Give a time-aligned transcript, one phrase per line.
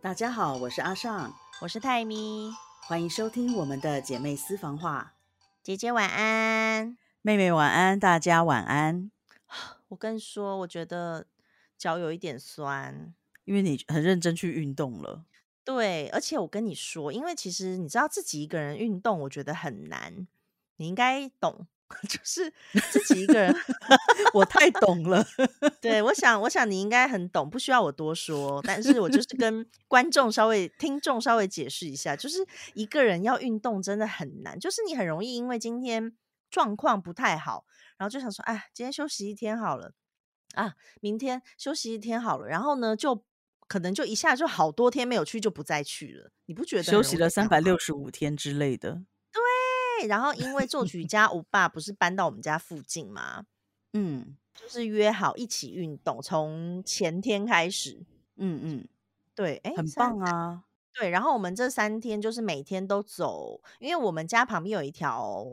[0.00, 2.52] 大家好，我是阿尚，我是泰咪，
[2.86, 5.14] 欢迎收听我们的姐妹私房话。
[5.60, 9.10] 姐姐晚安，妹妹晚安，大家晚安。
[9.88, 11.26] 我跟你说，我觉得
[11.76, 13.12] 脚有一点酸，
[13.44, 15.24] 因为你很认真去运动了。
[15.64, 20.28] 对，而且我跟你说，因为其实你知道自己一个人运动，我觉得很难，
[20.76, 21.66] 你应该懂。
[22.08, 22.52] 就是
[22.90, 23.54] 自己一个人，
[24.34, 25.24] 我太懂了。
[25.80, 28.60] 对，我想，我想你应该很懂，不需要我多说。
[28.64, 36.14] 但是我就是跟 观众稍微、听众稍微解释一下，就是一个人要运动真的很难，就是你很容易因为今天
[36.50, 37.64] 状况不太好，
[37.96, 39.92] 然后就想说，哎，今天休息一天好了
[40.54, 43.24] 啊，明天休息一天好了，然后呢，就
[43.66, 46.30] 可能就一下就好多天没有去，就不再去了。
[46.46, 49.02] 你不觉得休息了三百六十五天之类的？
[49.98, 50.08] 对。
[50.08, 53.46] 然后，因为作曲家欧巴不是搬到我们家附近吗？
[53.94, 58.04] 嗯，就是约好一起运动，从前天开始。
[58.36, 58.88] 嗯嗯，
[59.34, 60.64] 对，哎，很棒啊。
[60.92, 65.44] 对，然后我们这三天就是每天都走，因为我们家旁边有一条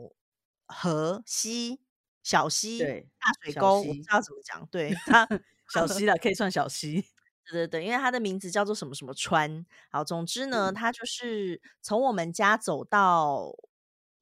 [0.66, 1.80] 河溪、
[2.22, 4.66] 小溪、大水沟，我不知道怎么讲。
[4.70, 5.26] 对，它
[5.72, 7.04] 小溪了，可以算小溪。
[7.48, 9.64] 对对对，因为它的名字叫做什么什么川。
[9.90, 13.52] 好，总之呢，它就是从我们家走到。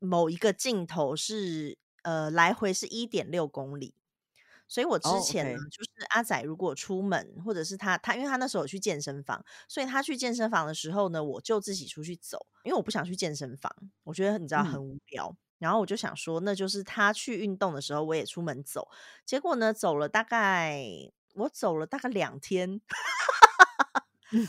[0.04, 3.94] 某一个镜头是呃来回是一点六公里，
[4.68, 18.88] 所以我之前呢就是阿仔如果出门或者是他他因为他那时候有去健身房，所以他去健身房的时候呢，我就自己出去走，因为我不想去健身房，我觉得你知道很无聊，然后我就想说那就是他去运动的时候我也出门走，
[19.24, 20.84] 结果呢走了大概
[21.34, 22.80] 我走了大概两天。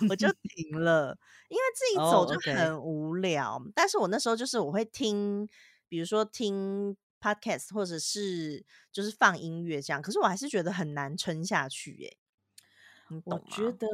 [0.09, 1.17] 我就 停了，
[1.50, 3.61] 因为自己走就很无聊。
[3.73, 5.47] 但是我那时候就是我会听，
[5.88, 10.02] 比如说听 podcast，或者是就是放音乐这样。
[10.02, 12.17] 可是我还是觉得很难撑下去耶。
[13.25, 13.88] 我觉得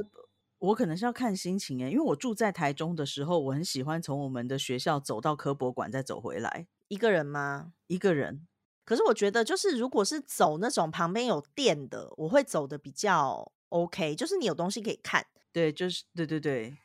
[0.60, 6.68] 我可能是要看心情耶，因为我住在台中的时候，我很喜欢从我们的学校走到科博馆再走回来。
[6.88, 7.74] 一个人吗？
[7.88, 8.48] 一个人。
[8.84, 15.26] 可是我觉得就是如果是走那种旁边有店的，我会走的比较 OK，就是你有东西可以看。
[15.52, 16.78] 对，就是对对对，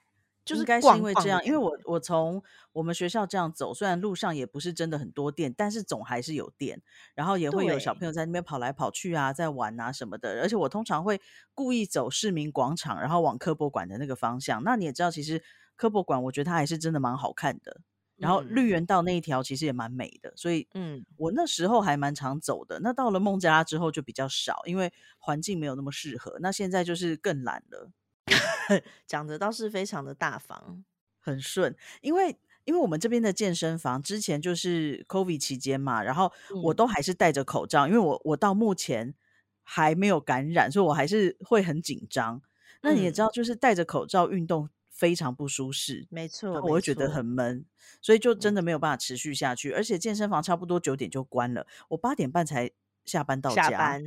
[0.45, 6.83] 就是该是因为这样，因为我我从我们学校这样走，虽然路上也不是真的很多店，但是总还是有店，
[7.15, 10.41] 然后也会有小朋友在那边跑来跑去啊，在玩啊什么的。
[10.41, 11.21] 而且我通常会
[11.55, 14.63] 故意走市民广场，然后往科博馆的那个方向。
[14.63, 15.43] 那你也知道，其实
[15.75, 17.81] 科博馆我觉得它还是真的蛮好看的。
[18.17, 22.81] 然后绿园道那一条其实也蛮美的，所以嗯，我那时候还蛮常走的。
[22.81, 26.39] 那到了孟加拉之后就比较少，因为环境没有那么适合。
[26.41, 27.91] 那现在就是更懒了。
[29.07, 30.85] 讲的倒是非常的大方，
[31.21, 36.33] 很顺，因为因为我们这边的健身房之前就是 COVID 期间嘛，然后
[36.65, 39.15] 我都还是戴着口罩，因为我我到目前
[39.63, 42.43] 还没有感染，所以我还是会很紧张。
[42.83, 47.65] 那你也知道，就是戴着口罩运动非常不舒适，没错，我会觉得很闷，
[48.01, 49.73] 所以就真的没有办法持续下去。
[49.73, 52.71] 而且健身房差不多九点就关了，我八点半才
[53.05, 54.01] 下班到家。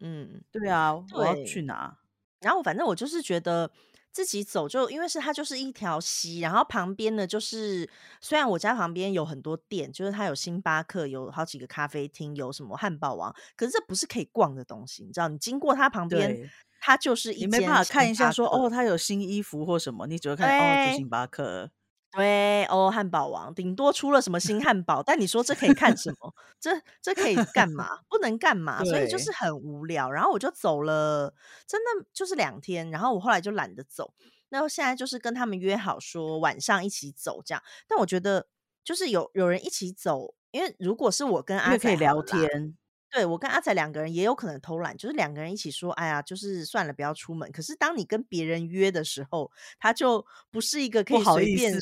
[0.00, 1.98] 嗯，对啊，我要去哪？
[2.44, 3.70] 然后反正我就是觉得
[4.12, 7.88] 自己走，就因为是它就是一条溪，然后旁边呢就是
[8.20, 15.28] 虽然我家旁边有很多店，就是它有星巴克，有好几个咖啡厅，有什么汉堡王，可是这不是可以逛的东西，你知道？
[15.28, 16.48] 你经过它旁边，
[16.80, 21.70] 它就是一你没办法看一下说哦，它有新衣服或什么，你只会看哦，就星巴克。
[22.14, 26.34] 对哦，汉堡王顶多出了什么新汉堡，但你说这可以看什么？
[26.60, 26.70] 这
[27.02, 27.98] 这可以干嘛？
[28.08, 28.84] 不能干嘛？
[28.84, 30.10] 所以就是很无聊。
[30.10, 31.34] 然后我就走了，
[31.66, 32.90] 真的就是两天。
[32.90, 34.14] 然后我后来就懒得走。
[34.50, 37.62] 那现在就是跟他们约好说晚上一起走这样。
[37.88, 38.46] 但我觉得
[38.84, 42.76] 就是有有人一起走，因为如果是我跟阿可以聊天。
[43.14, 47.48] 对我跟阿仔两个人也有可能偷懒，就是两个人一起说，哎呀，就是算了，不要出门。
[47.52, 51.72] 可是当你跟别人约的时候，他就不是一个可以随便。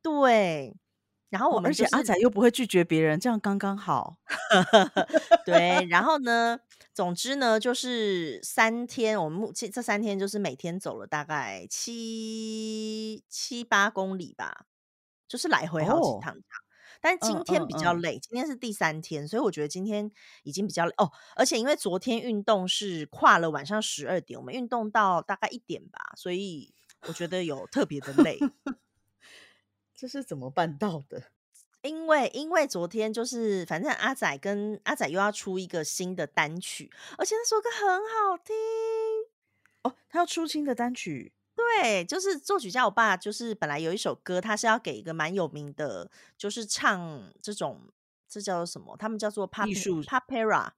[0.00, 0.74] 对，
[1.28, 4.16] 然后我们而且阿仔又不会拒绝别人，这样刚刚好。
[5.44, 6.58] 对，然后呢，
[6.94, 14.64] 总之呢，就是三天，我们目前这三天就是每天走了大概七七八公里吧，
[15.28, 16.34] 就是来回好几趟。
[17.04, 20.10] 但今天比较累，今天是第三天，所以我觉得今天
[20.42, 21.12] 已经比较累哦。
[21.36, 26.72] 而且因为昨天运动是跨了晚上十二点，我们运动到大概一点吧，所以
[27.06, 28.38] 我觉得有特别的累。
[29.94, 31.24] 这是怎么办到的？
[31.82, 38.56] 因为因为昨天就是反正阿仔跟阿仔又要出一个新的单曲，而且那首歌很好听
[39.82, 41.34] 哦，他要出新的单曲。
[41.54, 47.80] 对，就是作曲家，我爸就是本来有一首歌，他是要给一个蛮有名的，就是唱这种，
[48.28, 48.96] 这叫做什么？
[48.96, 50.68] 他们叫做艺术 papera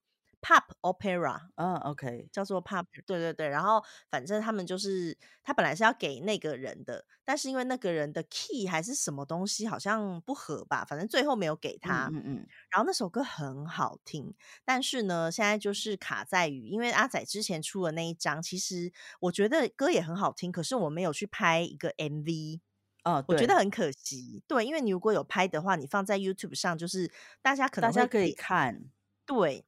[0.40, 3.48] Pop Opera，嗯，OK，叫做 Pop，对对对。
[3.48, 12.08] 然后反正他们就是他本来是要给那个人的，但是因为那个人的 key 还是什么东西好像不合吧，反正最后没有给他。
[12.12, 12.46] 嗯嗯。
[12.70, 14.34] 然后那首歌很好听，
[14.64, 22.60] 但是呢，现在就是卡在于，因为阿仔之前出的那一张，其实我觉得歌也很好听，可是我没有去拍一个 MV。
[23.04, 24.42] 哦，我觉得很可惜。
[24.48, 27.08] 对，因为你如果有拍的话，你放在 YouTube 上，就是
[27.40, 28.90] 大家可能大家可以看。
[29.24, 29.64] 对，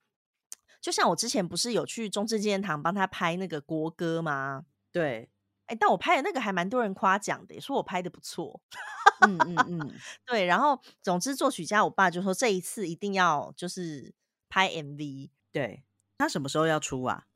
[0.88, 4.64] 就像我之前不是有去中正纪念堂帮他拍那个国歌吗？
[4.90, 5.28] 对，
[5.66, 8.58] 哎，但我拍的那个还蛮多人夸奖的，说我拍的不错。
[9.20, 9.94] 嗯嗯嗯，
[10.24, 10.46] 对。
[10.46, 14.14] 然后，总之作曲家我爸就说这一次一定要就是
[14.48, 15.28] 拍 MV。
[15.52, 15.84] 对，
[16.16, 17.26] 他什么时候要出啊？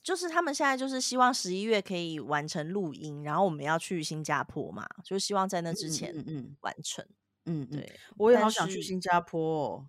[0.00, 7.04] 就是他们现在就是希望十一月可以完成录音，然后我们要去新加坡嘛，就希望在那之前嗯完成。
[7.46, 9.84] 嗯，对，我也好想去新加坡。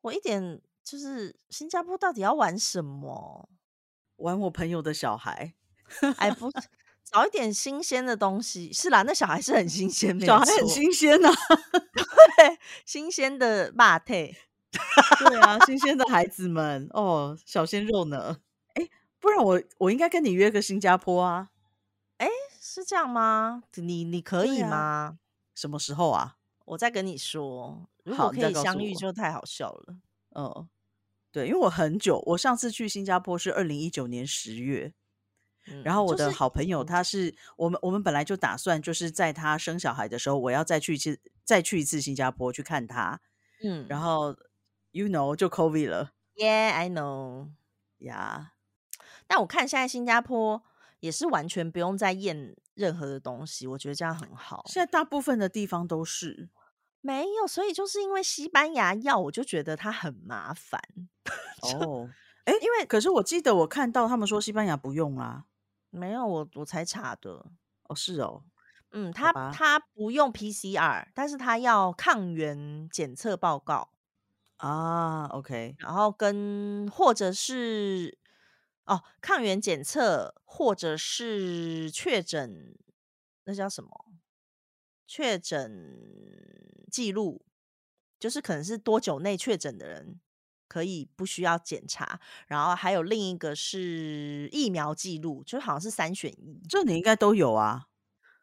[0.00, 3.50] 我一点就是新加坡到底要玩什么？
[4.16, 5.52] 玩我朋友的小孩？
[6.16, 6.50] 哎，不，
[7.04, 8.72] 找一点新鲜的东西。
[8.72, 11.28] 是啦，那小孩是很新鲜，小孩很新鲜呐。
[12.38, 14.34] 对，新鲜的霸退。
[15.28, 18.38] 对啊，新鲜的孩子们哦，小鲜肉呢。
[18.74, 18.88] 哎
[19.20, 21.50] 不然我我应该跟你约个新加坡啊？
[22.16, 22.28] 哎，
[22.60, 23.62] 是这样吗？
[23.74, 25.18] 你你可以吗？
[25.54, 26.36] 什么时候啊？
[26.64, 27.88] 我再跟你说。
[28.04, 29.96] 如果可以相遇，就太好笑了。
[30.34, 30.68] 嗯，
[31.30, 34.92] 对，因为我很久，我上次去新加坡是二零一九年十月，
[35.84, 43.20] 然后我的好朋友他是我们我们本来就打算就是在他生小孩的时候，我要再去一次再去一次新加坡去看他。
[43.62, 44.36] 嗯，然后
[44.92, 46.12] you know 就 COVID 了。
[46.34, 47.50] Yeah, I know.
[47.98, 48.52] 呀。
[49.26, 50.62] 但我看现在新加坡
[51.00, 54.64] 也是完全不用再验任何的东西，我觉得这样很好。
[54.66, 56.48] 现在大部分的地方都是
[57.00, 60.80] 没有，所以就是因为西班牙药，我就觉得它很麻烦。
[61.62, 62.08] 哦，
[62.44, 65.44] 哎，因为可是我记得我看到他们说西班牙不用啊，
[65.90, 67.46] 没有，我我才查的。
[67.84, 68.44] 哦，是哦，
[68.90, 73.90] 嗯，他他不用 PCR，但是他要抗原检测报告
[74.56, 75.26] 啊。
[75.26, 78.18] OK，然后跟或者是。
[78.88, 82.74] 哦，抗原检测或者是确诊，
[83.44, 83.90] 那叫什么？
[85.08, 87.44] 确诊记录，
[88.20, 90.20] 就是可能是多久内确诊的人
[90.68, 92.20] 可以不需要检查。
[92.46, 96.60] 然后还有另一个是疫苗记录，就好像是三选一。
[96.68, 97.86] 这你应该都有啊，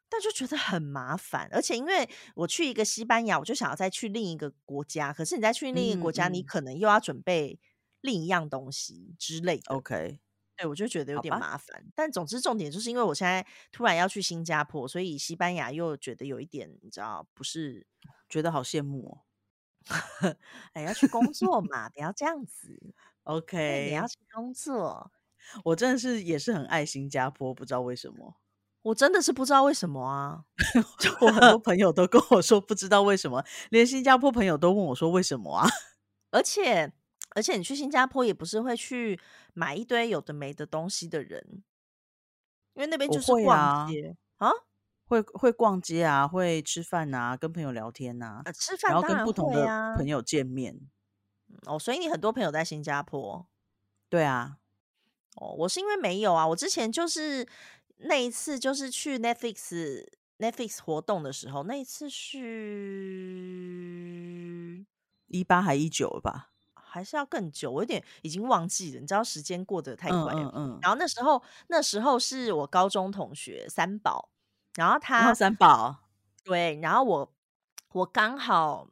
[0.09, 1.47] 但就觉得很麻烦。
[1.51, 5.13] 而且因为我去一个西班牙，我就想要再去另一个国家。
[5.13, 7.59] 可是你再去另一个国家，你可能又要准备
[8.01, 9.75] 另一样东西之类的。
[9.75, 10.19] OK。
[10.57, 11.83] 对，我就觉得有点麻烦。
[11.93, 17.85] 但总之，重点就是因为我现在突然要去新加坡，所以西班牙又觉得有一点，你知道，不是
[18.29, 19.21] 觉得好羡慕哦。
[20.73, 22.93] 哎，要去工作嘛，不要这样子。
[23.23, 25.11] OK，你要去工作。
[25.63, 28.35] 我真的是也是很爱新加坡，不知道为什么。
[28.81, 30.45] 我真的是不知道为什么啊！
[30.99, 35.67] 就我很多朋友都跟我说不知道为什么，连新加坡朋友都问我说为什么啊！
[36.31, 36.93] 而且。
[37.35, 39.19] 而且你去新加坡也不是会去
[39.53, 41.63] 买一堆有的没的东西的人，
[42.73, 44.49] 因为那边就是逛街啊，
[45.05, 50.79] 会会逛街啊，会吃饭啊，跟朋友聊天呐，吃饭然后跟不同的朋友见面。
[51.65, 53.47] 哦，所以你很多朋友在新加坡？
[54.09, 54.57] 对啊。
[55.35, 57.45] 哦，我是因为没有啊，我之前就是
[57.97, 60.07] 那一次就是去 Netflix
[60.39, 62.35] Netflix 活动的时候，那一次是
[65.27, 66.53] 一八还一九吧。
[66.95, 69.01] 还是要更久，我有点已经忘记了。
[69.01, 70.43] 你知道时间过得太快了。
[70.43, 70.79] 嗯嗯。
[70.81, 74.29] 然后那时候，那时候是我高中同学三宝，
[74.75, 75.97] 然后他三宝
[76.45, 77.33] 对，然后我
[77.91, 78.87] 我刚好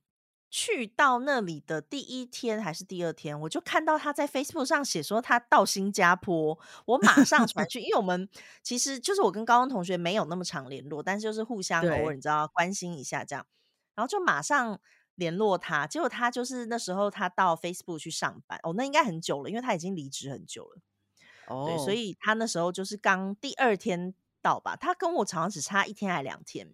[0.49, 8.27] 去到那里的第一天还是第二天，我就看到他在 Facebook 上写说他到新加坡，我马上传去，因为我们
[8.61, 13.45] 其实就是我跟高中同学没有那么常联络，但是就是互相偶尔你知道关心一下这样，
[13.95, 14.81] 然后就马上。
[15.15, 20.81] 联络他，结果他就是那时候他到 Facebook 去上班哦，那应该很久了，因为他已经离职很久了。
[21.47, 26.71] 哦，对，所以他那时候就是刚第二天到吧，他跟我常常只差一天还两天，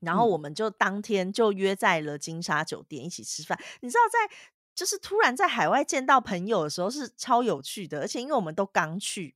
[0.00, 3.58] 然后我们就当天就约在了金沙酒店一起吃饭。
[3.80, 4.34] 你知道，在
[4.74, 9.34] 就是突然在海外见到朋友的时候是超有趣的，而且因为我们都刚去，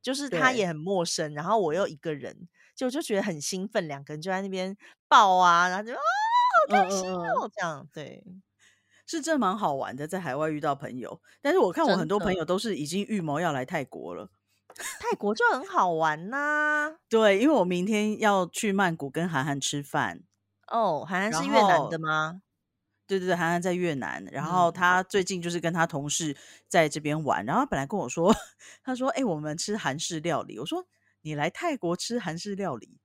[0.00, 4.76] 就是他也很陌生，然后我又一个人，就就觉得很兴奋，两个人就在那边
[5.08, 6.00] 抱啊，然后就啊。
[6.68, 7.50] 好开心哦！
[7.54, 8.24] 这样对，
[9.06, 11.20] 是真蛮好玩的，在海外遇到朋友。
[11.40, 14.30] 但是我看我很多朋友都是已经预谋要来泰国了，
[15.00, 16.96] 泰国就很好玩呐。
[17.08, 20.22] 对，因为我明天要去曼谷跟韩寒吃饭。
[20.68, 22.42] 哦，韩寒是越南的吗？
[23.06, 26.34] 对对对，韩寒在越南，然后嗯他最近就是跟他同事
[26.68, 28.32] 在这边玩，然后他本来跟我说，
[28.82, 30.86] 他说：“哎、我们吃韩式料理。”我说
[31.20, 32.98] ：“你来泰国吃韩式料理？”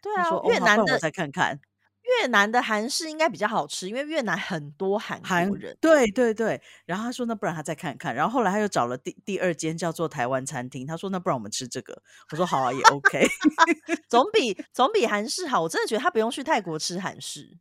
[0.00, 1.60] 对啊他说：“，哦，越南我再看看。”
[2.02, 5.76] 越南的韩式应该比较好吃，因为越南很多韩韩国人。
[5.80, 13.26] 对对对，然后他说那不然他再看看，然后后来他又找了第第二间叫做台湾餐厅，他说那不然我们吃这个，我说好啊也 OK，
[14.08, 15.62] 总比总比韩式好。
[15.62, 17.58] 我真的觉得他不用去泰国吃韩式。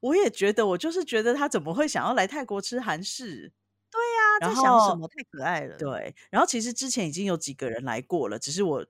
[0.00, 3.52] 我也觉得，我就是觉得他怎么会想要来泰国吃韩式？
[4.40, 5.08] 他然在想什后么？
[5.08, 5.76] 太可爱了。
[5.76, 8.86] 对，然后其实之前已经有几个人来过了，只是我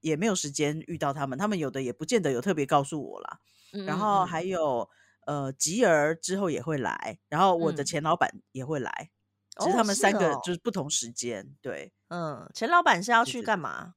[0.00, 3.40] 也没有时间遇到他们，他们有的也不见得有特别告诉我啦。
[3.76, 4.88] 嗯，然后嗯还有
[5.26, 9.10] 呃吉儿之后也会来，然后我的嗯前老板也会来，
[9.58, 11.92] 只是哦他们三个就是不同时间，对。
[12.08, 13.94] 嗯，前老板是要去干嘛？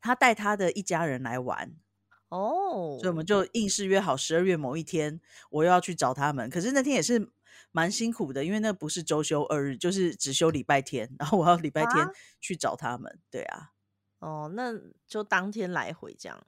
[0.00, 1.76] 他带他的一家人来玩，
[2.28, 6.50] 哦，所以我们就硬是约好十二月某一天，我又要去找他们。
[6.50, 7.30] 可是那天也是
[7.70, 12.10] 蛮辛苦的，因为那不是周休二日，就是只休礼拜天，然后我要礼拜天啊
[12.40, 13.20] 去找他们。
[13.30, 13.70] 对啊，
[14.18, 14.72] 哦，那
[15.06, 16.44] 就当天来回这样。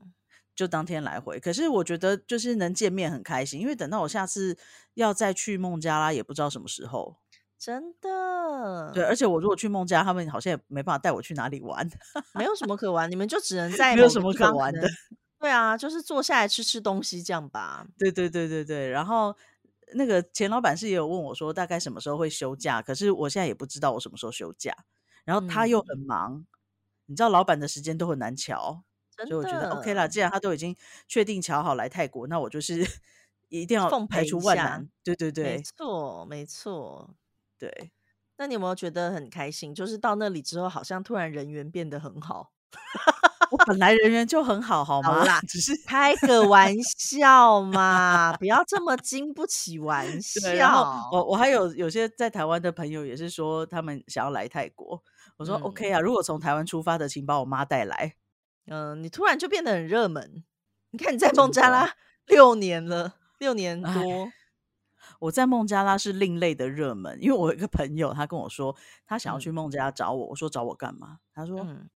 [0.57, 1.39] 就当天来回。
[1.39, 4.59] 可是我觉得就是能见面很开心，因为等到我下次
[4.95, 7.19] 要再去孟加拉，也不知道什么时候。
[7.59, 11.89] 真的，对，而且我如果去孟加，他们好像也没办法带我去哪里玩。
[12.35, 14.89] 没有什么可玩，你们就只能在没有什么可玩的。
[15.39, 17.87] 对啊，就是坐下来吃吃东西这样吧。
[17.99, 19.35] 对对对对对，然后
[19.95, 24.75] 那个钱老板是也有问我说大概什么时候会休假，可是我现在也不知道我什么时候休假，
[25.25, 26.47] 然后他又嗯很忙，
[27.07, 28.83] 你知道老板的时间都很难瞧，真
[29.25, 30.77] 所以我觉得 OK 啦，既然他都已经
[31.09, 32.85] 确定瞧好来泰国，那我就是
[33.49, 37.15] 一定要排除万难，对对对没错，没错。
[37.59, 37.93] 对，
[38.37, 39.75] 那你有没有觉得很开心？
[39.75, 42.53] 就是到那里之后，好像突然人缘变得很好。
[43.53, 45.21] 我本来人缘就很好，好吗？
[45.21, 50.05] 好啦只是开个玩笑嘛，不要这么 经不起玩
[50.43, 51.09] 对，然后笑。
[51.13, 55.01] 我我还有有些在台湾的朋友也是说他们想要来泰国，
[55.37, 58.17] 我说嗯 OK 啊，如果从台湾出发的，请把我妈带来。
[58.67, 60.45] 嗯、你突然就变得很热门。
[60.91, 61.95] 你看你在孟加拉
[62.27, 63.93] 六年了，六年多，
[65.21, 68.75] 我在孟加拉是另类的热门，因为我有一个朋友，他跟我说
[69.07, 71.19] 他想要嗯去孟加拉找我，我说找我干嘛？
[71.35, 71.91] 他说、嗯，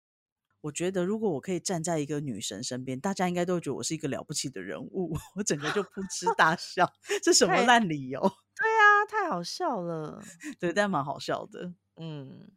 [0.63, 6.91] 我觉得如果我可以站在一个女神身边，大家应该都会觉得我是一个了不起的人物， 我整个就扑哧大笑，
[7.23, 8.21] 这什么太烂理由？
[8.21, 10.23] 对啊，太好笑了。
[10.59, 11.75] 对，但蛮好笑的。
[11.97, 12.51] 嗯，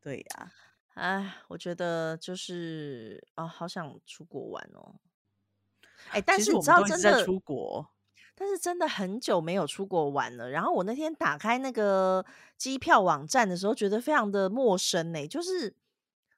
[0.00, 0.52] 对呀、
[0.94, 4.96] 哎，我觉得就是啊、好想出国玩哦。
[6.10, 7.88] 哎，但是你知道真的，出国，
[8.34, 10.50] 但是真的很久没有出国玩了。
[10.50, 12.24] 然后我那天打开那个
[12.58, 15.74] 机票网站的时候，觉得非常的陌生呢、就是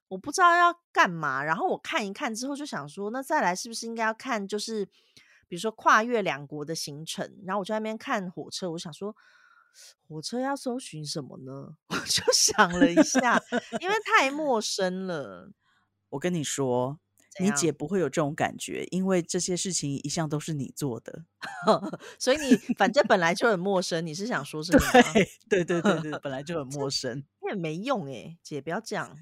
[0.06, 1.42] 我不知道要干嘛。
[1.42, 4.84] 然后我看一看之后，就想说，那再来是不是应该要看，就是
[5.48, 7.38] 比如说跨越两国的行程？
[7.44, 9.16] 然后我就在那边看火车，我想说。
[10.08, 11.76] 火车要搜寻什么呢？
[11.88, 13.42] 我就想了一下，
[13.80, 15.52] 因为太陌生了。
[16.10, 16.98] 我跟你说，
[17.40, 21.24] 你姐不会有这种感觉，因为这些事情一向都是你做的。
[22.18, 24.80] 所以你反正本来就很陌生，你是想说 什么？
[25.48, 27.24] 对对对本来就很陌生。
[27.42, 29.16] 你也没用哎、姐不要这样。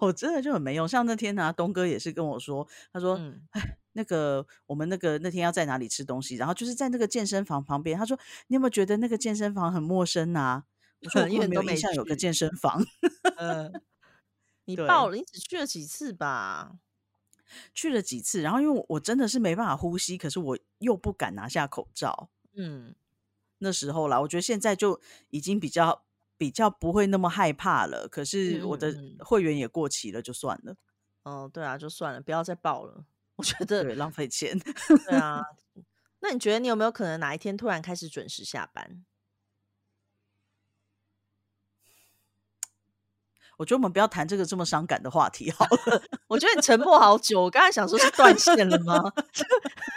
[0.00, 0.88] 我真的就很没用。
[0.88, 6.36] 像那天呢、东哥也是跟我说，他说：“嗯，哎，那个我们那个那天要在哪里吃东西？
[6.36, 7.98] 然后就是在那个健身房旁边。
[7.98, 10.62] 他说，你有没有觉得那个健身房很陌生啊？
[11.02, 12.80] 我说 因为没印象有个健身房。
[13.36, 13.72] 呃，
[14.66, 16.78] 你报了，你只去了几次吧？
[17.74, 22.30] 去了几次，然后因为我我真的是没办法呼吸，可是我又不敢拿下口罩。
[22.54, 22.94] 嗯，
[23.58, 25.00] 那时候啦，我觉得现在就
[25.30, 26.04] 已经比较
[26.36, 28.06] 比较不会那么害怕了。
[28.06, 30.76] 可是我的嗯嗯会员也过期了，就算了，
[31.24, 33.04] 哦，对啊，就算了，不要再报了。
[33.38, 34.58] 我觉得对，浪费钱。
[34.58, 35.42] 对啊。
[36.20, 39.04] 那你觉得你有没有可能哪一天突然开始准时下班？
[43.56, 46.02] 我觉得我们不要谈这个这么伤感的话题好了。
[46.26, 49.00] 我觉得你沉默好久，我刚才想说是断线了吗？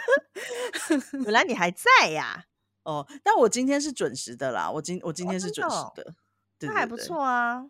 [1.24, 2.44] 原来你还在呀、
[2.84, 6.14] 哦，但我今天是准时的啦，我今我今哦天是准时的哦的，
[6.58, 7.64] 对那还不错啊。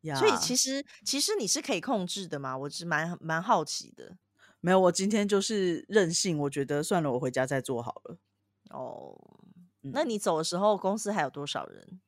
[0.00, 0.16] 呀。
[0.16, 4.16] 所以其实其实你是可以控制的嘛，我是蛮蛮好奇的。
[4.60, 8.18] 没有，我今天就是任性，我觉得算了，我回家再做好了。
[8.70, 9.16] 哦，
[9.80, 12.00] 那嗯你走的时候公司还有多少人？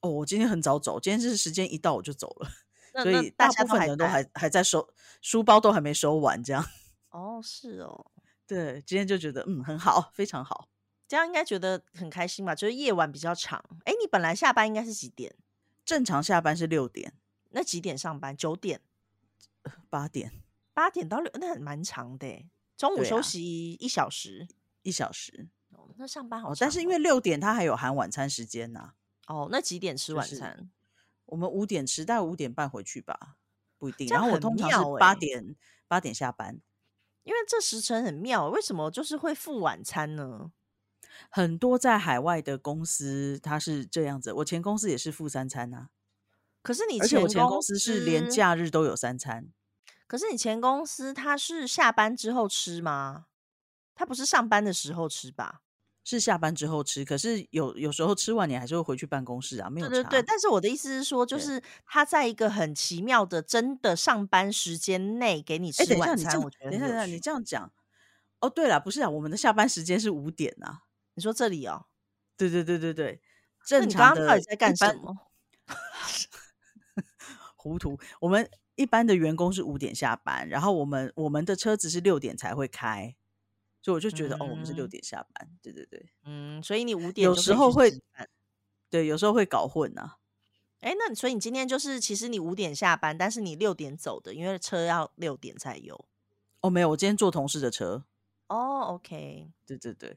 [0.00, 2.50] 哦，我今天很早走，今天是时间一到我就走了，
[3.02, 4.88] 所以大部分人都在还还在收
[5.20, 6.64] 书包都还没收完，这样。
[7.10, 8.06] 哦，是哦，
[8.46, 10.68] 对，今天就觉得嗯很好，非常好。
[11.06, 12.54] 这样应该觉得很开心吧？
[12.54, 13.62] 就是夜晚比较长。
[13.84, 15.34] 哎，你本来下班应该是几点？
[15.84, 17.12] 正常下班是六点
[17.50, 18.36] 那几点上班？
[18.36, 18.80] 九点、
[19.88, 20.32] 八点
[20.80, 22.48] 八点到六，那很蛮长的诶。
[22.74, 24.48] 中午休息一小时，
[24.80, 25.50] 一小时。
[25.68, 28.94] 哦那上班好、哦，但是因为六点他还有含晚餐时间呐、
[29.26, 30.70] 哦，那几点吃就是晚餐？
[31.26, 33.36] 我们五点吃，大概五点半回去吧，
[33.76, 34.08] 不一定。
[34.08, 35.54] 然后我通常是八点
[35.86, 36.58] 八点下班。
[37.24, 40.50] 因为这时辰很妙，为什么就是会付晚餐呢？
[41.28, 45.90] 很多在海外的公司它是这样子，我前公司也是付三餐呐、
[46.62, 49.52] 可是你而且我前公公司是连假日都有三餐。
[50.10, 53.26] 可是你前公司他是下班之后吃吗？
[53.94, 55.60] 他不是上班的时候吃吧？
[56.02, 59.92] 是下班之后吃，可是有有时候吃完你还是会回去办公室啊，没有差。
[59.92, 67.72] 对对对，但是我的意思是说，就是他在一个很奇妙的真的上班时间内给你哎，吃等一下，晚餐，等一下，等一下，你这样讲，
[68.40, 70.80] 哦，对了，不是啊，我们的下班时间是五点啊。
[71.14, 71.86] 你说这里哦，
[72.36, 73.22] 对对对对对，
[73.70, 75.16] 那正常的你刚刚到底在干什么？
[77.54, 78.00] 糊涂。
[78.20, 78.50] 我们
[78.80, 83.14] 一般的员工是五点下班，然后我们我们的车子是六点才会开，
[83.82, 85.50] 所以我就觉得、哦，我们是六嗯点下班。
[85.60, 88.00] 对对对嗯，所以你五点有时候会
[88.88, 90.16] 对，有时候会搞混啊。
[90.80, 96.06] 哎，那所以你今天就是其实你五点下班，但是你六点走的，因为车要六点才有。
[96.62, 98.04] 哦，没有，我今天坐同事的车。
[98.46, 100.16] 哦，OK，对对对，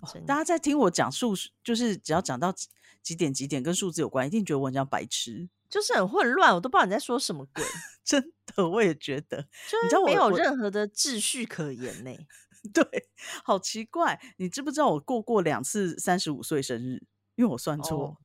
[0.00, 2.68] 哦大家在听我讲数，就是只要讲到几
[3.02, 5.50] 几点几点跟数字有关，一定觉得我很像白痴。
[5.68, 7.64] 就是很混乱，我都不知道你在说什么鬼，
[8.04, 12.10] 真的，我也觉得，就是知道我我没有任何的秩序可言呢。
[12.74, 13.08] 对，
[13.44, 14.20] 好奇怪。
[14.38, 17.06] 你知不知道我过过两次三十五岁生日？
[17.36, 18.06] 因为我算错。
[18.06, 18.16] 哦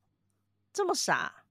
[0.72, 1.44] 这么傻，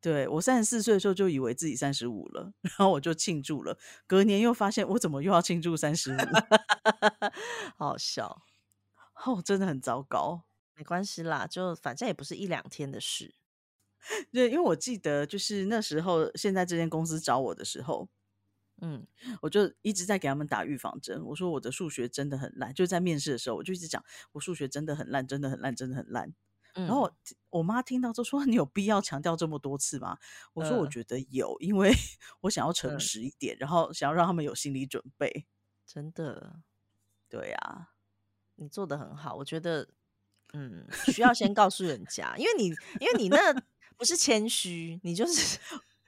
[0.00, 3.78] 对我三十四岁的时候就以为自己三十五了， 然后我就庆祝了。
[4.04, 6.18] 隔年又发现我怎么又要庆祝三十五？
[7.78, 8.42] 好好笑。
[9.24, 10.42] 哦，真的很糟糕。
[10.74, 13.32] 没关系啦，就反正也不是一两天的事。
[14.32, 18.08] 对，因为我记得就是那时候，现在这间公司找我的时候，
[18.80, 19.06] 嗯，
[19.42, 21.24] 我就一直在给他们打预防针。
[21.26, 26.34] 我说我的数学真的很烂，就在面试的时候，我就一直讲我数学真的很烂，真的很烂，真的很烂。
[26.74, 27.14] 然然后我
[27.50, 30.16] 我妈听到就说：“你有必要强调这么多次吗？”
[30.54, 31.92] 我说：“我嗯觉得有，因为
[32.40, 35.46] 我想要诚嗯实一点，然后想要让他们有心理准备。
[35.86, 36.62] 真的
[37.28, 37.90] 对啊，
[38.54, 39.90] 你做的很好，我觉得，
[40.54, 42.68] 嗯，需要先告诉人家，因为你
[43.00, 43.52] 因为你那
[44.02, 45.56] 不是谦虚，你就是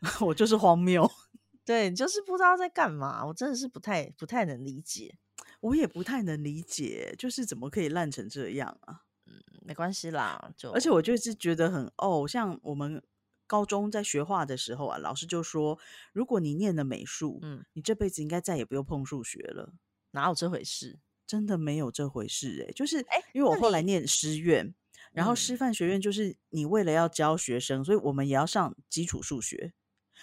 [0.26, 1.08] 我就是荒谬，
[1.64, 5.16] 对你就是不知道在干嘛，我真的是不太不太能理解。
[5.60, 9.02] 我也不太能理解，就是怎么可以烂成这样啊？
[9.26, 13.00] 嗯没关系啦，就而且我就是觉得很哦，像我们
[13.46, 15.78] 高中在学画的时候啊，老师就说，
[16.12, 19.72] 如果你念了美术，嗯，你这辈子应该再也不用碰数学了。
[20.10, 20.98] 哪有这回事？
[21.28, 24.74] 真的没有这回事诶、就是哎因为我后来念师院，
[25.14, 29.72] 然后嗯师范学院就是你为了要教学生，所以我们也要上基础数学，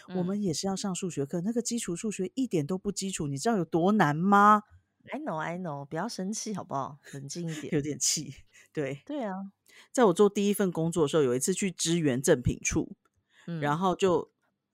[0.09, 1.41] 我嗯们也是要上数学课。
[1.41, 4.63] 那个基础数学一点都不基础，你知道有多难吗
[5.11, 6.99] ？I know, I know，不要生气好不好？
[7.13, 7.73] 冷静一点。
[7.73, 8.35] 有点气。
[8.73, 9.33] 对，对啊，
[9.91, 12.95] 在我做第一份工作的时候，有一次去支援赠品处，
[13.47, 14.29] 嗯，然后就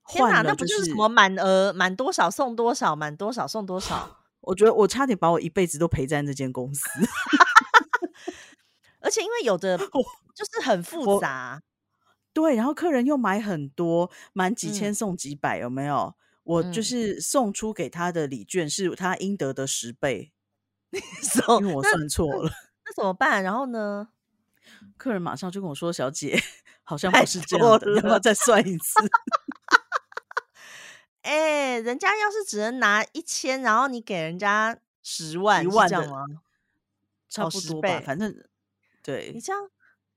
[0.08, 4.18] 天哪，换了，那不就是什么满额满多少送多少，满多少送多少？
[4.42, 6.82] 我觉得我差点把我一辈子都陪在那间公司。
[9.08, 9.78] 而且因为有的
[10.36, 11.64] 就是很复我杂，
[12.34, 16.14] 对，然后客人又买很多，满几千嗯送几百，有没有？
[16.44, 20.34] 我就嗯是送出给他的礼券是他应得的十倍，
[21.24, 22.52] 送因为我算错了。
[22.86, 23.42] 那怎么办？
[23.42, 24.10] 然后呢？
[24.98, 26.38] 客人马上就跟我说：“小姐，
[26.84, 29.00] 好像太不是这多样的，要不要再算一次
[31.22, 36.26] 哎、人家要是只能拿一千，然后你给人家十万，是万样吗？？”
[37.30, 38.34] 差哦10不多吧，倍反正
[39.34, 39.40] 你。
[39.40, 39.62] 这样，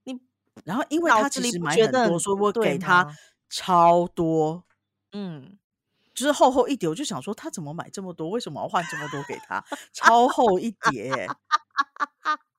[0.05, 0.21] 你
[0.65, 3.07] 然后因为他其实买很多，所以我给他
[3.49, 4.65] 超多，
[5.13, 5.59] 嗯，
[6.15, 6.89] 就是厚厚一叠。
[6.89, 8.29] 我就想说，他怎么买这么多？
[8.31, 9.65] 为什么要换这么多给他？
[9.93, 11.29] 超厚一叠欸、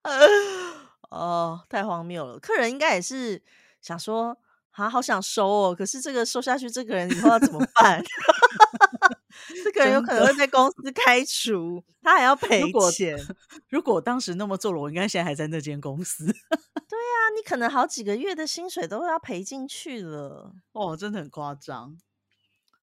[1.10, 2.40] 哦，太荒谬了。
[2.40, 3.42] 客人应该也是
[3.82, 4.38] 想说，
[4.72, 8.04] 啊，好想收哦，可是这个收下去，这个人以后要怎么办？
[9.64, 13.18] 这个人有可能会被公司开除，他还要赔钱。
[13.70, 16.26] 如果我当时那么做了，我应该现在还在那间公司。
[16.90, 20.54] 对啊你可能好几个月的薪水都要赔进去了。
[20.74, 21.98] 哦，真的很夸张。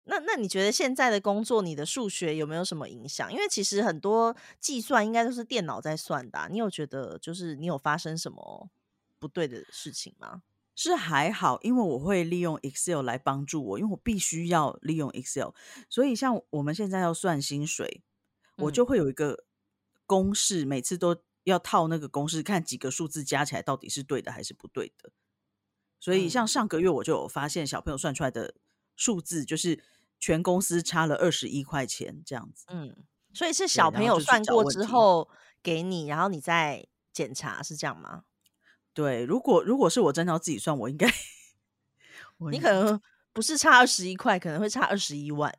[0.04, 3.30] 那那你觉得现在的工作，你的数学有没有什么影响？
[3.32, 8.70] 因为其实很多计算应该都是电脑在算的啊、你有觉得就是你有发生什么
[9.18, 10.42] 不对的事情吗？
[10.80, 15.48] 是还好，因为我会利用 Excel 来帮助我，因为我必须要利用 Excel，
[15.88, 18.04] 所以像我们现在要算薪水，
[18.58, 19.44] 我嗯就会有一个
[20.06, 25.10] 公式，每次都要套那个公式，看几个数字加起来到底是对的还是不对的。
[25.98, 28.54] 所以像嗯上个月我就有发现，小朋友算出来的
[28.94, 29.82] 数字就是
[30.20, 32.64] 全公司差了二十一块钱这样子。
[32.68, 35.28] 嗯，所以是小朋友算过之后
[35.60, 38.26] 给你，然后你再检查，是这样吗？
[38.98, 41.06] 对，如果如果是我真的要自己算，我应该，
[42.50, 43.00] 你可能
[43.32, 45.56] 不是差二十一块，可能会差二十一万，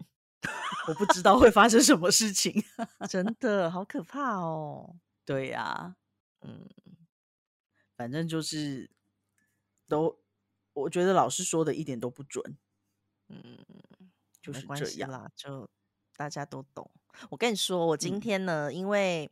[0.89, 2.61] 我不知道会发生什么事情，
[3.09, 4.97] 真的好可怕哦。
[5.23, 5.95] 对呀，
[6.41, 6.67] 嗯，
[7.95, 8.91] 反正就是
[9.87, 10.19] 都，
[10.73, 12.57] 我觉得老师说的一点都不准，
[13.29, 13.57] 嗯，
[14.41, 15.69] 就是这样啦，就
[16.17, 16.91] 大家都懂。
[17.29, 19.31] 我跟你说，我今天呢，因为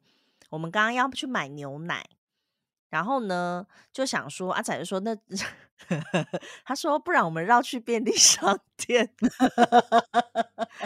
[0.49, 2.09] 我们刚刚要去买牛奶，
[2.89, 5.15] 然后呢就想说，阿仔就说，那
[6.65, 9.09] 他说，不然我们绕去便利商店，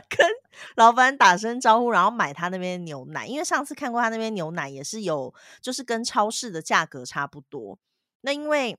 [0.10, 0.28] 跟
[0.76, 7.78] 老板打声招呼，然后买他那边牛奶，因为上次看过他那边牛奶也是有，就是跟超市的价格差不多。
[8.22, 8.78] 那因为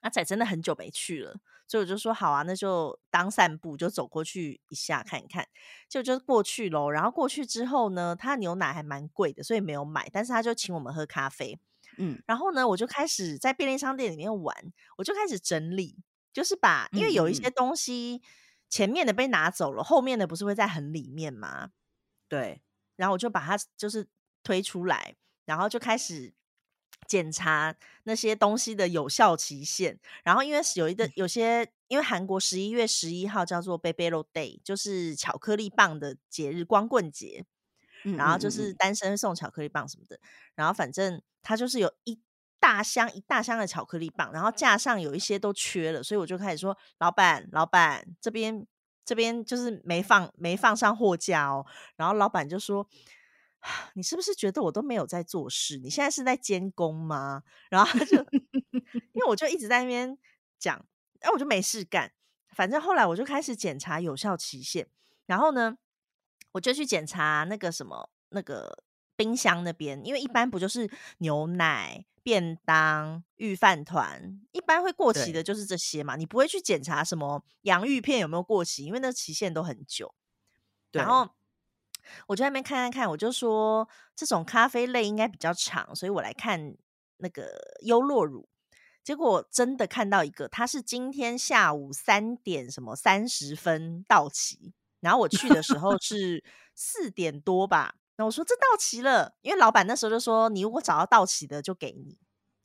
[0.00, 1.36] 阿仔真的很久没去了。
[1.70, 5.46] 所以我就说好啊，那就当散步，就走过去一下看一看，
[5.86, 6.88] 就就过去喽。
[6.88, 10.08] 然后过去之后呢，他牛奶还蛮贵的，所以没有买。
[10.10, 11.60] 但是他就请我们喝咖啡，
[11.98, 12.22] 嗯。
[12.26, 14.54] 然后呢，我就开始在便利商店里面玩，
[14.96, 15.96] 我就开始整理，
[16.32, 18.22] 就是把因为有一些东西
[18.70, 21.70] 前面的被拿走了，后面的不是会在很里面吗？
[22.28, 22.62] 对。
[22.96, 24.08] 然后我就把它就是
[24.42, 26.32] 推出来，然后就开始。
[27.06, 37.46] 检查那些东西的有效期限，然后因为有一个有些，因为韩国十一月十一号叫做 Baby Day，就是巧克力棒的节日，光棍节，
[38.16, 40.18] 然后就是单身送巧克力棒什么的，
[40.54, 42.20] 然后反正它就是有一
[42.60, 48.66] 大箱一大箱的巧克力棒，然后架上有一些都缺了，所以我就开始说，老板，老板这边
[49.04, 52.88] 这边就是没放没放上货架哦，然后老板就说。
[53.94, 55.78] 你是不是觉得我都没有在做事？
[55.78, 57.42] 你现在是在监工吗？
[57.68, 58.16] 然后他就，
[58.70, 60.16] 因为我就一直在那边
[60.60, 60.86] 讲，
[61.18, 62.12] 哎，我就没事干。
[62.54, 64.86] 反正后来我就开始检查有效期限，
[65.26, 65.76] 然后呢，
[66.58, 68.82] 我就去检查那个什么那个
[69.14, 76.16] 冰箱那边，因为一般不就是牛奶、便当、御饭团，一般会过期的就是这些嘛。
[76.16, 80.12] 你不会去检查什么洋芋片有没有过期，因为那期限都很久。
[80.90, 81.30] 然后。
[82.26, 86.74] 我就在那边看看看，我就说这种咖啡类应该比较长，所以我来看
[87.18, 88.48] 那个优酪乳。
[89.04, 96.42] 结果真的看到一个，它是今天下午三点什么三十分到期，然后我去的时候是
[96.74, 97.94] 四点多吧。
[98.16, 102.18] 那我说这到期了，因为老板那时候就说你如果找到到期的就给你。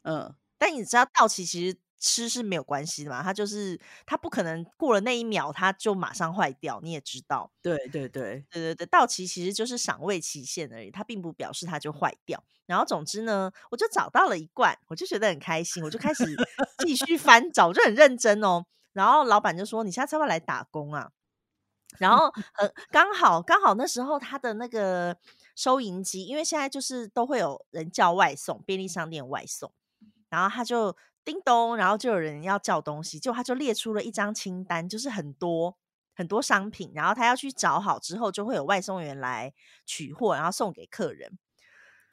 [0.04, 1.78] 嗯，但你知道到期其实。
[2.06, 7.50] 吃是没有关系的嘛，它就是它不可能过了那一秒它就马上坏掉，你也知道。
[7.62, 12.44] 对对对对对对，到期其实就是赏味期限而已，它并不表示它就坏掉。
[12.66, 16.26] 然后总之呢，我就找到了一罐，我就觉得很开心，我就开始
[16.80, 18.66] 继续翻找，就很认真哦。
[18.92, 21.12] 然后老板就说：“你下次要不要来打工啊？”
[22.00, 22.26] 然后
[22.58, 25.18] 呃，刚好刚好那时候他的那个
[25.56, 29.72] 收银机，因为现在就是都会有人叫外送，便利商店外送，
[30.30, 30.96] 然后他就。
[31.26, 35.78] 叮咚，然后就有人要叫东西，就他就列出了一张清单，就是很多
[36.14, 39.54] 很多商品，然后他要去找好之后，就会有外送员来
[39.86, 41.40] 取货，然后送给客人。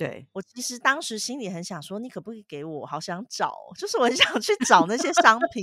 [0.01, 2.87] 对我其实当时心里很想说，你可不可以给我？
[2.87, 5.63] 好想找，就是我很想去找那些商品，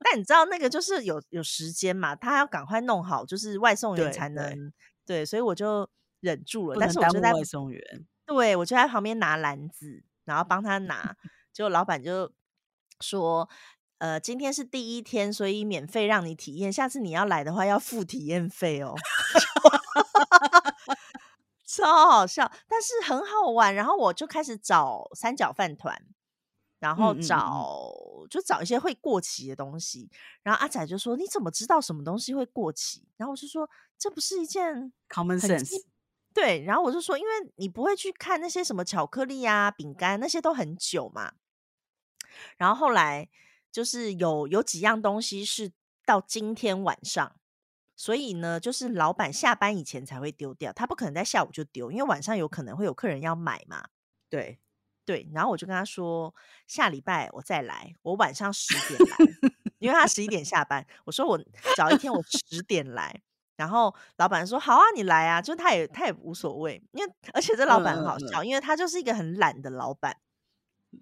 [0.00, 4.72] 但你知道那个就是有有时间嘛，他要赶快弄好，就是外送员才能
[5.04, 5.86] 对，所以我就
[6.20, 6.78] 忍住了。
[6.80, 7.82] 但是我就在外送员，
[8.24, 11.14] 对我就在旁边拿篮子，然后帮他拿，
[11.52, 12.32] 结果老板就。
[13.00, 13.48] 说，
[13.98, 16.72] 呃，今天是第一天，所以免费让你体验。
[16.72, 18.96] 下次你要来的话，要付体验费哦。
[21.68, 23.74] 超好笑，但是很好玩。
[23.74, 26.02] 然后我就开始找三角饭团，
[26.78, 27.92] 然后找
[28.30, 30.10] 就找一些会过期的东西。
[30.42, 35.84] 然后阿仔就说：“你怎么知道什么东西会过期？”然后我就说：“这不是一件 common sense。”
[36.32, 41.32] 对，然后我就说：“因为你不会去看那些什么巧克力啊、饼干那些都很久嘛。”
[42.56, 43.28] 然后后来
[43.70, 45.72] 就是有有几样东西是
[46.06, 47.36] 到今天晚上，
[47.98, 53.84] 所以呢，就是老板下班以前才会丢掉，他不可能在下午就丢，因为晚上有可能会有客人要买嘛。
[54.30, 54.60] 对
[55.04, 56.32] 对，然后我就跟他说，
[56.68, 59.16] 下礼拜我再来，我晚上十点来，
[59.80, 61.40] 因为他十一点下班，我说我
[61.76, 63.20] 早一天我十点来，
[63.56, 70.16] 然后老板说好啊，你来啊，就他也他也无所谓，因为而且这老板很好笑，因为他就是一个很懒的老板。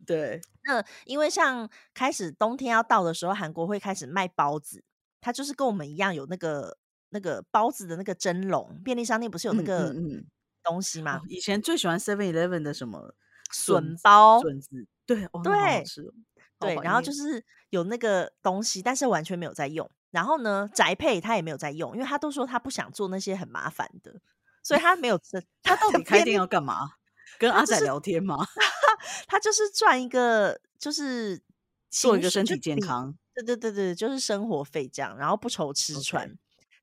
[0.06, 4.82] 对，那因为像开始冬天要到的时候，韩国会开始卖包子，
[5.20, 6.78] 他就是跟我们一样有那个
[7.10, 9.94] 那个包子的那个蒸笼，便利商店不是有那个
[10.62, 11.20] 东西吗？
[11.28, 13.14] 以前最喜欢 Seven Eleven 的什么
[13.52, 16.12] 笋包笋子，对对吃，
[16.58, 19.90] 对，然后就是有那个东西，但是完全没有在用。
[20.10, 24.14] 然后呢，宅配他也没有在用，因为他都说他不想做那些很麻烦的，
[24.62, 25.44] 所以他没有在。
[25.62, 26.92] 他到底开店要干嘛？
[27.38, 28.46] 跟阿仔聊天吗？
[29.28, 31.42] 他就是赚一个，就是
[31.90, 33.14] 做一个身体体健康。
[33.34, 36.36] 对对对对，就是生活费这样，然后不愁吃穿。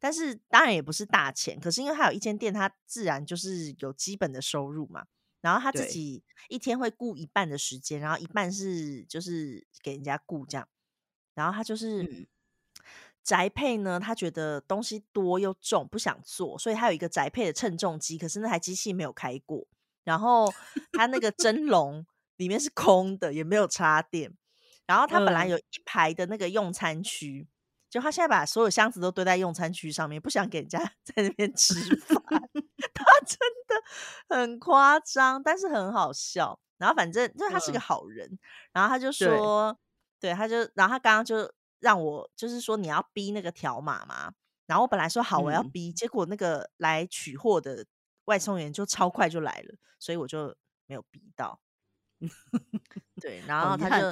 [0.04, 5.06] 但是当然也不是大钱，可是因为他有一间店，他自然就是有基本的收入嘛。
[5.40, 10.68] 然后他自己一天会雇一半的时间，然后一半是就是给人家雇这样。
[11.36, 12.28] 然后他就是
[13.24, 19.66] 宅配呢，他觉得东西多又重，不想做，所以他有一个宅配的称重机，可是那台机器没有开过。
[20.04, 20.54] 然后
[20.92, 24.34] 他那个蒸笼里面是空的，也没有插电。
[24.86, 27.48] 然后他本来有一排的那个用餐区。
[27.94, 32.18] 就他现在把所有箱子都堆在用餐区上面，不想给人家 在那边吃饭。
[32.92, 36.60] 他真的很夸张，但是很好笑。
[36.80, 38.40] 然后反正就是他是个好人。
[38.72, 39.78] 然后他就说，
[40.20, 41.48] 对，他就，然后他刚刚就
[41.82, 44.34] 让我就是说你要逼那个条码嘛。
[44.66, 47.86] 然后我本来说好我要逼，结果那个来取货的
[48.26, 50.48] 外送员就超快就来了，所以我就
[50.88, 51.62] 没有逼到。
[53.22, 54.12] 对，然后他就。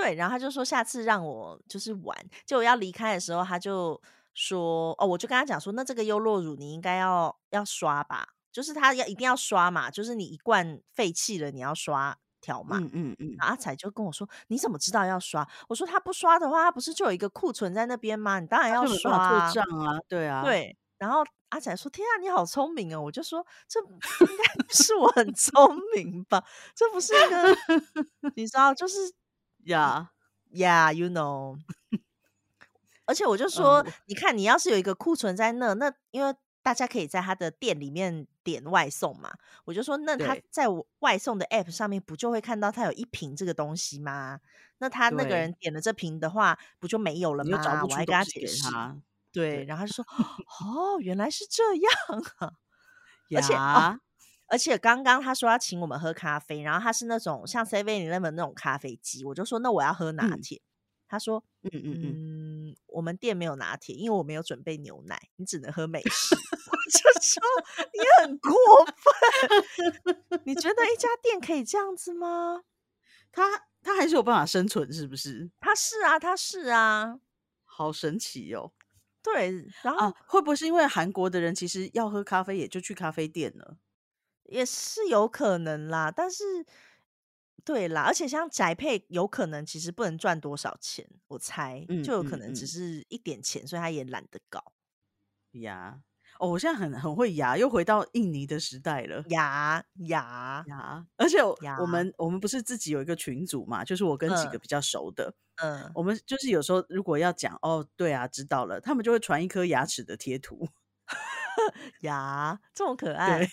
[0.00, 4.00] 对，然后他就说下次让我就是玩，就我要离开的时候，他就
[4.34, 12.78] 说哦，我就跟他讲说，那这个优酪乳你应该要要刷吧，就是他要一定要刷嘛，就是你一罐废弃了，你要刷条嘛。
[12.78, 13.34] 嗯嗯嗯。
[13.40, 15.46] 阿彩就跟我说，你怎么知道要刷？
[15.68, 18.40] 我说他不刷的话，他不是就有一个库存在那边吗？
[18.40, 19.52] 你当然要刷。
[19.52, 20.42] 做账啊，对啊。
[20.42, 20.74] 对。
[20.98, 25.56] 然后阿彩说：“天啊，你好聪明哦！”我就说：“这应该是我很聪
[25.96, 26.44] 明吧？
[26.76, 27.56] 这不是一个，
[28.36, 28.96] 你知道，就是。”
[29.64, 30.06] Yeah,
[30.52, 31.58] yeah, you know。
[33.04, 39.32] 而且我就说，你看，你要是有一个库存在那，那因为大家可以在他的店里面点外送嘛，
[39.64, 40.66] 我就说，那他在
[41.00, 44.38] 外送的 app 上面不就会看到他有一瓶这个东西吗？
[44.78, 47.82] 那他那个人点了这瓶的话，不就没有了吗？
[47.88, 48.68] 我还跟他解释。
[49.32, 50.04] 对，然后他就说，
[50.62, 51.92] 哦，原来是这样
[52.38, 52.52] 啊，
[53.34, 53.54] 而且。
[54.50, 60.60] 而且刚刚他说要请我们喝咖啡，然后他是那种像 Seven Eleven 那种咖啡机，我就说那我要喝拿铁。
[61.08, 66.36] 他说嗯嗯嗯，我们店没有拿铁，因为我没有准备牛奶，你只能喝美 式。
[66.36, 67.42] 我就说
[67.94, 68.52] 你很过
[68.86, 72.62] 分， 你觉得一家店可以这样子吗？
[73.32, 75.50] 他他还是有办法生存，是不是？
[75.60, 77.18] 他是啊，他是啊，
[77.64, 78.72] 好神奇哦。
[79.22, 83.76] 对，然后会不会是因为韩国的人其实要喝咖啡也就去咖啡店了？
[84.50, 86.44] 也是有可能啦，但是
[87.64, 94.72] 对啦，而且像宅配有可能其实不能赚多少钱，我猜就有可能只是一点钱，所以他也懒得搞。
[95.52, 96.00] 牙
[96.38, 99.22] 哦，我现在很很会牙，又回到印尼的时代了。
[99.28, 101.38] 牙牙牙，而且
[101.78, 110.66] 我们我们不是自己有一个群组嘛，就是我跟几个比较熟的，嗯，我们就是有时候如果要讲哦，对啊，知道了，他们就会传一颗牙齿的贴图，
[112.00, 113.46] 牙这么可 爱。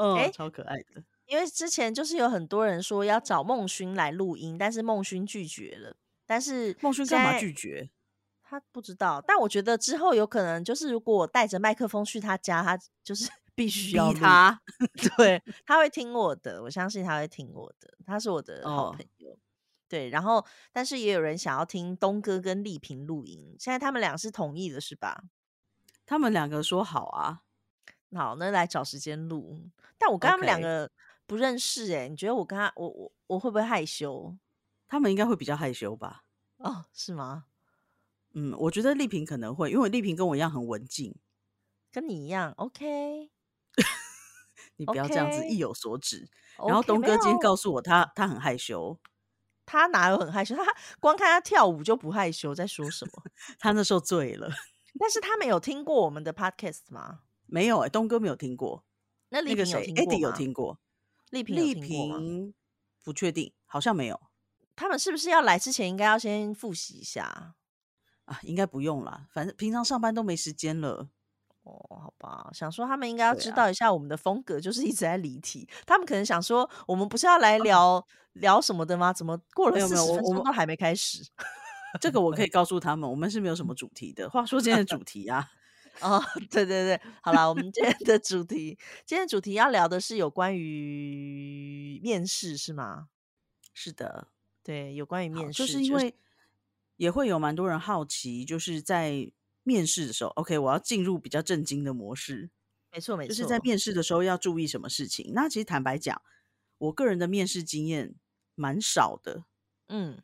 [0.00, 1.04] 嗯，超可爱的。
[1.26, 5.96] 因为之前就是有很多人说要找孟勋来录音，但是孟勋拒绝了。
[6.26, 7.90] 但是孟勋干嘛拒绝？
[8.42, 9.22] 他不知道。
[9.24, 14.60] 但我觉得之后有可能，就是如果我带着麦克风去他家，他就是 必须要他。
[15.16, 17.94] 对，他会听我的，我相信他会听我的。
[18.04, 19.38] 他是我的好朋友。
[19.88, 25.24] 对，然后但是也有人想要听东哥跟丽萍录音，现在他们俩是同意的，是吧？
[26.06, 27.42] 他们两个说好啊。
[28.14, 29.60] 好，那来找时间录。
[29.98, 30.90] 但我跟他们两个
[31.26, 34.36] 不认识哎，你觉得我跟他，我我我会不会害羞？
[34.88, 36.24] 他们应该会比较害羞吧？
[36.56, 37.44] 哦，是吗？
[38.34, 41.16] 嗯，我觉得丽萍可能会，因为丽萍跟我一样很文静，
[41.92, 42.52] 跟你一样。
[42.56, 43.30] OK，
[44.76, 46.28] 你不要这样子意有所指。
[46.58, 48.98] 然后东哥今天告诉我，他他很害羞，
[49.64, 50.54] 他哪有很害羞？
[50.56, 50.64] 他
[51.00, 53.22] 光看他跳舞就不害羞，在说什么？
[53.58, 54.50] 他那时候醉了。
[54.98, 57.20] 但是他们有听过我们的 Podcast 吗？
[57.50, 58.84] 没有哎，东哥没有听过。
[59.28, 60.78] 那丽萍有听过 e 有听过。
[61.30, 62.54] 丽萍丽萍
[63.04, 64.20] 不确定，好像没有。
[64.74, 67.54] 他们是不是要来之前应该要先复习一下
[68.24, 68.40] 啊？
[68.42, 71.08] 应该不用啦，反正平常上班都没时间了。
[71.62, 75.68] 哦，好吧，想说他们应该要知道一下我们的风格，就是一直在离题。
[75.86, 79.12] 他们可能想说，我们不是要来聊聊什么的吗？
[79.12, 81.22] 怎么过了四十分钟都还没开始？
[82.00, 84.28] 这个我可以 告诉他们，我们是没有什么主题的。
[84.30, 85.50] 话说今天的主题啊。
[86.00, 93.08] 哦，对对对，好了，我们今天的主题，今天主题要聊的是有关于面试，是吗？
[93.74, 94.28] 是的，
[94.62, 96.14] 对，有关于面试，就是因为
[96.96, 99.30] 也会有蛮多人好奇，就是在
[99.62, 102.50] 面试的时候，OK，我要进入比较震惊的模式，
[102.92, 105.32] 没错没错，就是在面试的时候要注意什么事情。
[105.34, 106.22] 那其实坦白讲，
[106.78, 108.14] 我个人的面试经验
[108.54, 109.44] 蛮少的，
[109.88, 110.22] 嗯。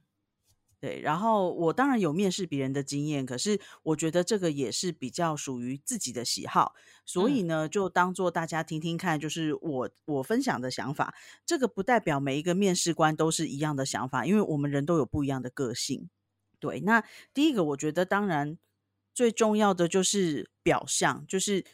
[0.87, 11.13] 对，然后我当然有面试别人的经验，可是我觉得这个也是比较属于自己的喜好，所以呢，就当做大家听听看，就是我我分享的想法。
[11.45, 16.09] 这个不代表每一个面试官都是一样的想法，因为我们人都有不一样的个性。
[16.61, 17.03] 对，那
[17.35, 18.57] 第一个我觉得当然
[19.13, 21.65] 最重要的就是表象，就是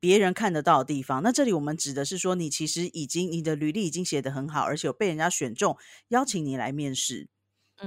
[0.00, 1.22] 别人看得到的地方。
[1.22, 5.78] 那这里我们指的是说，你其实已经你的履历已经写得很好，而且有被人家选中，
[6.08, 7.28] 邀请你来面试。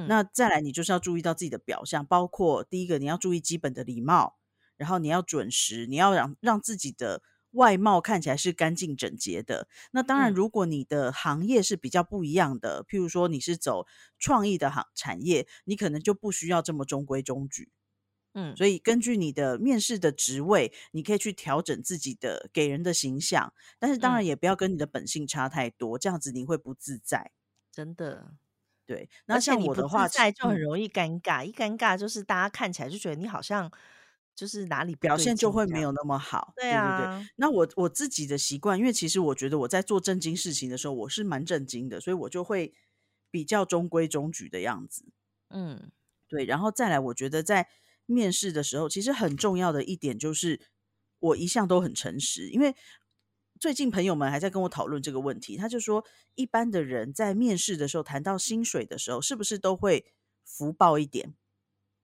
[0.07, 4.37] 那再来，你就是要注意到自己的表象，包括第一个，你要注意基本的礼貌，
[4.77, 9.67] 然后你要准时，你要让让自己的外貌看起来是干净整洁的。
[9.91, 13.87] 那当然，如果你的行业是比较不一样的，譬如说你是走
[14.19, 17.71] 创意的行产业，你可能就不需要这么中规中矩。
[18.33, 27.31] 嗯，所以根据你的面试的职位，你可以去调整自己的给人的形象，但是当然也不要跟你的本性差太多，这样子你会不自在。
[27.71, 28.33] 真的。
[28.85, 33.71] 对，那像我的话，在就很容易尴尬，一尴尬就是大家看起来就觉得你好像
[34.35, 36.53] 就是哪里表现就会没有那么好。
[36.55, 42.73] 对啊，那我我自己的习惯，因为其实我觉得我在做正经事情的时候，我是蛮正经的，所以我就会
[43.31, 45.05] 比较中规中矩的样子。
[45.49, 45.91] 嗯，
[46.27, 47.67] 对，然后再来，我觉得在
[48.05, 50.61] 面试的时候，其实很重要的一点就是
[51.19, 52.75] 我一向都很诚实，因为。
[53.59, 56.03] 最近朋友们还在跟我讨论这个问题，他就说，
[56.35, 60.05] 一般的人在面试的时候谈到薪水的时候，是不是都会
[60.43, 61.33] 福报一点？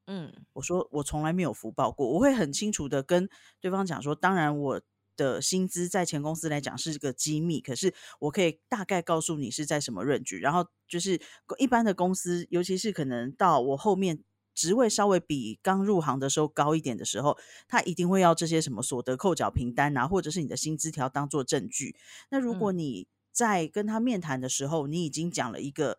[0.07, 4.81] 嗯，我说我从来没有福报过，我会很清楚的跟对方讲说，当然我
[5.15, 11.21] 的薪资在前公司来讲是个机密，可是我可以大概告诉你是在什么 range，然后就是
[11.59, 14.23] 一般的公司，尤其是可能到我后面。
[14.53, 17.37] 职位稍微比刚入行的时候高一点的时候，
[17.67, 21.95] 他一定会要这些什么所得扣缴凭单啊，或者是你的薪资条当做证据。
[22.29, 25.97] 那如果你在跟他面谈的时候，你已经讲了一个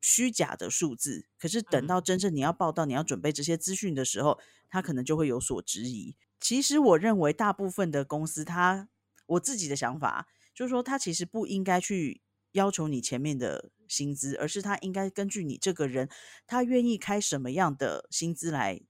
[0.00, 6.16] 虚假的数字，可是等到真正你要报道、你要准备这些资讯的时候，他可能就会有所质疑。
[6.40, 8.88] 其实我认为大部分的公司，他
[9.26, 12.20] 我自己的想法就是说，他其实不应该去。
[12.56, 16.08] 要求你前面的薪资，而是他应该根据你这个人，
[16.46, 18.80] 他愿意开什么样的薪资来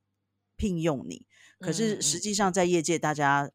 [0.57, 1.27] 聘用你。
[1.59, 3.51] 可是实际上在业界，大家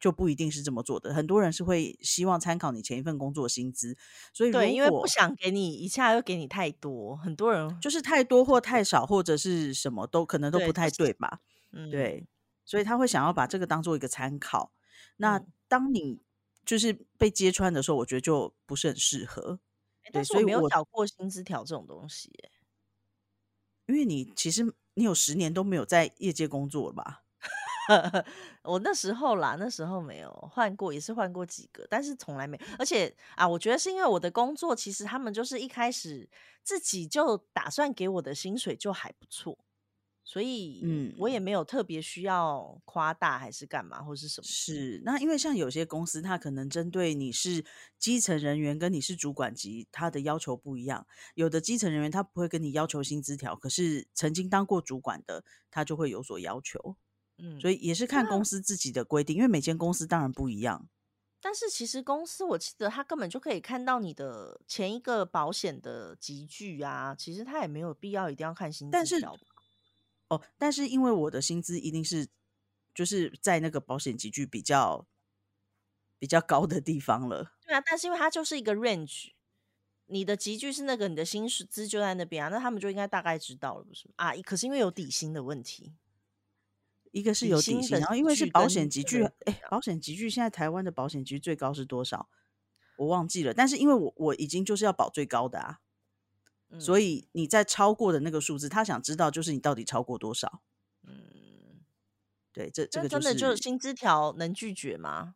[0.00, 1.12] 就不一定是这么做的。
[1.12, 3.96] 很多人是会希望参考你前一份工作薪资，
[4.32, 11.40] 所以对，因为不想给你一下又给你太多，很多人就是太多或太少或者是什么都可能都不太对吧？
[11.72, 12.26] 嗯，对，
[12.64, 14.72] 所以他会想要把这个当做一个参考。
[15.18, 16.22] 那当你。
[16.64, 19.60] 就是被揭穿的时候，我觉得就不是很适合。
[20.12, 22.30] 但是我没有找过薪资条这种东西，
[23.88, 24.62] 因为你其实
[24.94, 27.24] 你有十年都没有在业界工作了吧？
[28.62, 32.58] 我那时候啦，那时候没有换过，也是换过几个，但是从来没。
[32.78, 36.28] 而且啊，我觉得是因为我的工作，其实他们就是一开始
[36.62, 39.58] 自己就打算给我的薪水就还不错。
[40.30, 44.44] 所以，嗯，我也没有特别需要夸大还是干嘛或是什么。
[44.46, 47.64] 是，那因为像有些公司，它可能针对你是
[47.98, 51.04] 基层人员跟你是主管级，他的要求不一样。
[51.34, 56.94] 有的基层人员他不会跟你要求薪资条，可是曾经当过主管的，他就会有所要求。
[57.38, 60.88] 嗯，所以也是看公司自己的规定，因为每间公司当然不一样。
[61.42, 69.34] 但是其实公司我记得他根本就可以看到你的前一个保险的集聚啊，其实他也没有必要一定要看薪资条。
[70.30, 72.28] 哦，但是因为我的薪资一定是
[72.94, 75.06] 就是在那个保险集聚比较
[76.18, 77.52] 比较高的地方了。
[77.66, 79.32] 对啊，但是因为它就是一个 range，
[80.06, 84.32] 你的集聚是那个，你的薪资就在那边啊，那他们就应该大概知道了，不是啊？
[84.44, 85.94] 可是因为有底薪的问题，
[87.10, 92.28] 一个是有底薪，然后因为是保险集聚，哎，保险集聚现在台湾的保险集聚最高是多少？
[92.98, 95.80] 我忘记了，但是因为我我已经就是要保最高的啊。
[96.78, 100.62] 所以你在超过的那个数字，他想知道就是你到底超过多少。
[101.02, 101.80] 嗯，
[102.52, 105.34] 对，这这个真的就是薪资条能拒绝吗？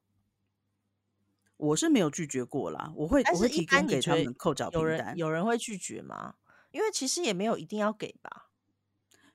[1.56, 6.34] 我是没有拒绝过啦，我会我会提供给他们扣缴有人有人会拒绝吗？
[6.70, 8.50] 因为其实也没有一定要给吧，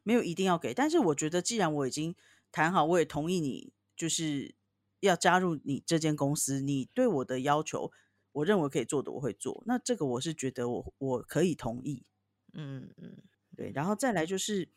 [0.03, 0.73] 没有一定要给。
[0.73, 2.15] 但是我觉得，既然我已经
[2.51, 4.53] 谈好，我也同意你就是
[4.99, 7.91] 要加入你这间公司，你对我的要求。
[8.31, 12.05] 我认为可以做的我会做，那这个我是觉得我我可以同意，
[12.53, 13.17] 嗯嗯，
[13.55, 14.69] 对，然后再来就是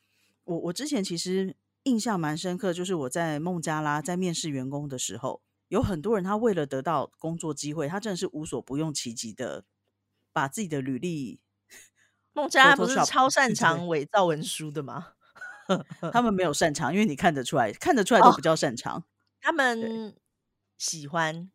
[0.45, 9.65] 我我之前其实印象蛮深刻，就是我在孟加拉在面试员工的时候，有很多人他为了得到工作机会，他真的是无所不用其极的
[10.33, 11.41] 把自己的履历。
[12.33, 15.13] 孟加拉不是超擅长伪造文书的吗？
[16.13, 19.05] 他们没有擅长，因为你看得出来，看得出来都比较擅长。
[19.41, 20.15] 他们
[20.79, 21.51] 喜欢。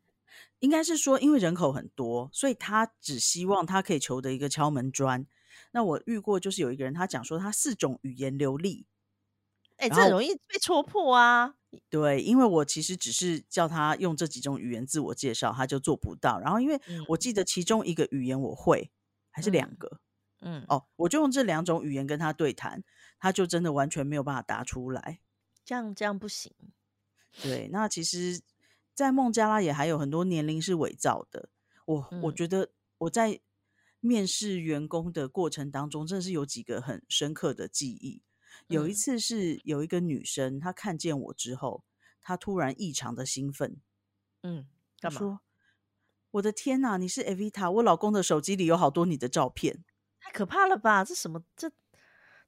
[0.60, 5.26] 应该是说，因为人口很多，所以他只希望他可以求得一个敲门砖，
[5.72, 8.88] 那我遇过就是有一个人，他讲说他四种语言流利，
[9.78, 11.56] 哎，这容易被戳破啊。
[11.90, 16.40] 对，因为我其实只是叫他用这几种语言自我介绍，他就做不到。
[16.40, 16.80] 然后因为
[17.10, 18.90] 我记得其中一个语言我会，
[19.30, 20.00] 还是两个，
[20.42, 22.84] 嗯，哦，我就用这两种语言跟他对谈，
[23.20, 25.20] 他就真的完全没有办法答出来。
[25.64, 26.52] 这样这样不行。
[27.44, 28.42] 对，那其实，
[28.98, 31.50] 在孟加拉也还有很多年龄是伪造的。
[31.86, 33.40] 我我觉得我在
[34.00, 38.24] 面试员工的过程当中，真的是有几个很深刻的记忆。
[38.66, 41.84] 有一次是有一个女生，她看见我之后，
[42.24, 43.80] 她突然异常的兴奋。
[44.42, 44.66] 嗯，
[45.00, 45.20] 干嘛？
[45.20, 45.42] 说
[46.32, 49.86] 我的天哪，你是 Evita，我老公的手机里有好多你的照片，
[50.20, 51.06] 太可怕了吧？
[51.06, 51.44] 这什么？
[51.56, 51.72] 这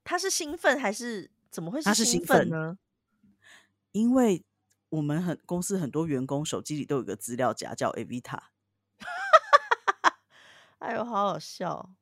[0.04, 1.80] 她是兴奋还是怎么会？
[1.84, 2.80] 他是兴奋呢？
[3.92, 4.44] 因为
[4.90, 8.40] 我们很公司很多员工手机里都有个资料夹叫 Avita，。
[10.80, 11.96] 哎呦，好好笑。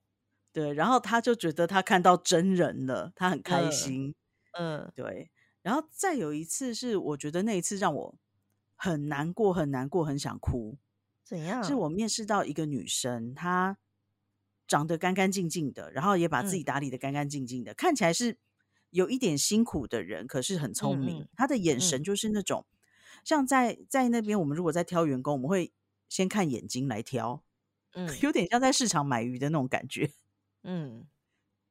[0.53, 4.15] 对，然后他就觉得他看到真人了，他很开心。
[4.53, 5.29] 嗯，对。
[5.61, 8.15] 然后再有一次是，我觉得那一次让我
[8.75, 10.77] 很难过，很难过，很想哭。
[11.23, 11.63] 怎样？
[11.63, 13.77] 是我面试到一个女生，她
[14.65, 18.38] 长得干干净净的，然后也把自己打理的干干净净的，看起来是
[18.91, 21.27] 有一点辛苦的人，可是很聪明。
[21.35, 22.65] 她的眼神就是那种，
[23.28, 25.73] 像在在那边，我们如果在挑员工，我们会
[26.07, 27.43] 先看眼睛来挑，
[27.93, 30.13] 嗯，有点像在市场买鱼的那种感觉。
[30.63, 31.05] 嗯，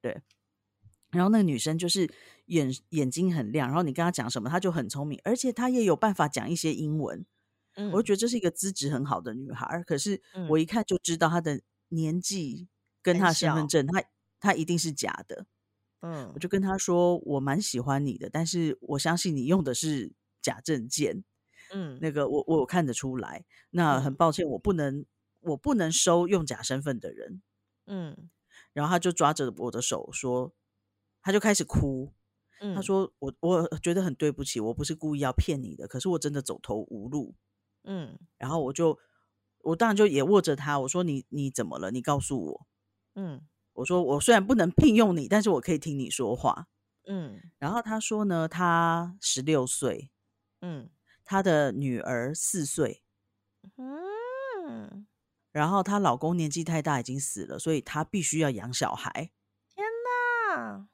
[0.02, 0.20] 对。
[1.12, 2.12] 然后那个女生就是
[2.44, 7.24] 眼眼睛很亮，然后你跟她讲什么，她就很聪明，而且她也有办法讲一些英文。
[7.76, 9.82] 嗯，我就觉得这是一个资质很好的女孩。
[9.84, 12.68] 可是我一看就知道她的年纪
[13.00, 14.02] 跟她身份证，她
[14.38, 15.46] 她一定是假的。
[16.00, 21.24] 嗯，我就跟她说，我蛮喜欢你的，但是我相信你用的是假证件。
[21.72, 23.44] 嗯，那个我我看得出来。
[23.70, 25.04] 那很抱歉，我不能
[25.40, 27.42] 我不能收用假身份的人。
[27.86, 28.30] 嗯。
[28.72, 30.52] 然后他就抓着我的手说，
[31.22, 32.12] 他就开始哭。
[32.74, 37.34] 他说：“我我觉得很对不起，我不是故意要骗你的，可是我真的走投无路。”
[37.84, 38.98] 嗯，然后我就
[39.62, 41.90] 我当然就也握着他，我说：“你你怎么了？
[41.90, 42.66] 你告诉我。”
[43.14, 46.68] 嗯，我说：“我虽然不能聘用你，但是我可以听你说话。”
[47.06, 50.10] 嗯，然后他说呢，他十六岁，
[50.62, 50.88] 嗯，
[51.27, 53.03] 他的女儿四岁，
[53.77, 55.07] 嗯。
[55.51, 59.33] 然后她老公年纪太大，已经死了，所以她必须要养小孩。
[59.74, 59.87] 天
[60.55, 60.87] 哪！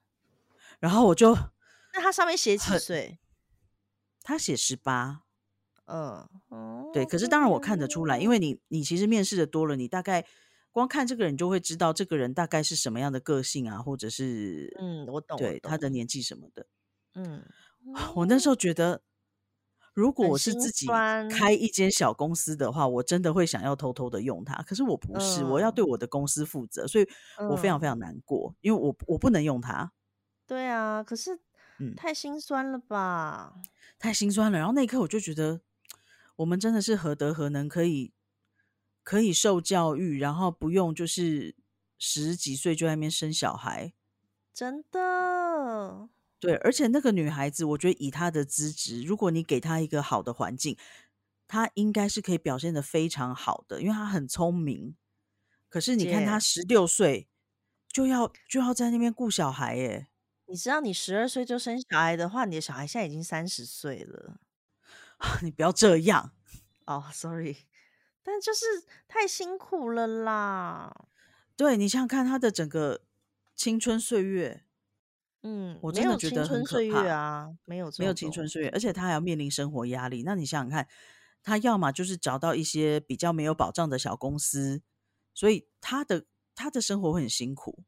[0.78, 1.34] 然后我就，
[1.92, 3.18] 那她上面写几岁？
[4.22, 5.22] 她写十八。
[5.86, 6.28] 嗯，
[6.92, 7.04] 对。
[7.04, 10.24] 可是当然我看得出来，因为你你其实面试的多了，你大概
[10.70, 15.36] 光看这个人就会知道这个人大概是什么样的个性啊，或者是嗯，我懂。
[15.36, 16.66] 对他的年纪什么的。
[17.14, 17.44] 嗯，
[18.14, 19.02] 我那时候觉得。
[19.94, 20.86] 如果我是自己
[21.30, 24.62] 开一间小公司的话，我真的会想要偷偷的用它。
[24.62, 27.06] 可是我不是，我要对我的公司负责，所以
[27.50, 29.92] 我非常非常难过，因为我我不能用它。
[30.46, 31.40] 对啊，可是
[31.78, 33.54] 嗯，太心酸了吧？
[33.98, 34.58] 太心酸了。
[34.58, 35.60] 然后那一刻我就觉得，
[36.36, 38.12] 我们真的是何德何能，可以
[39.02, 41.54] 可以受教育，然后不用就是
[41.98, 43.92] 十几岁就在那边生小孩，
[44.54, 46.08] 真的。
[46.42, 50.76] 对，而且那个女孩子，我觉得以她的资质，如果你给她一个好的环境，
[51.46, 54.96] 她应该是可以表现的非常好的，因为她很聪明。
[55.68, 57.28] 可是你看，她十六岁
[57.86, 60.08] 就要就要在那边顾小孩，耶。
[60.46, 64.40] 你知道，你十二岁就生小孩的话，你的小孩现在已经三十岁了。
[65.42, 66.32] 你不要这样
[66.86, 67.56] 哦，sorry，
[68.24, 68.66] 但就是
[69.06, 71.06] 太辛苦了啦。
[71.56, 73.02] 对你想想看，她的整个
[73.54, 74.64] 青春岁月。
[75.42, 77.50] 嗯，我真的觉得很可怕啊！
[77.64, 80.22] 没有没有青春岁月，而且他还要面临生活压力。
[80.24, 80.86] 那你想想看，
[81.42, 84.82] 他要么就是找到一些比较没有保障的小公司，
[85.34, 87.82] 所以他的他的生活会很辛苦。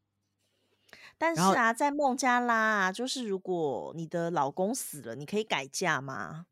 [1.16, 6.46] 但是啊，在孟加拉，就是如果你的老公死了，你可以改嫁吗？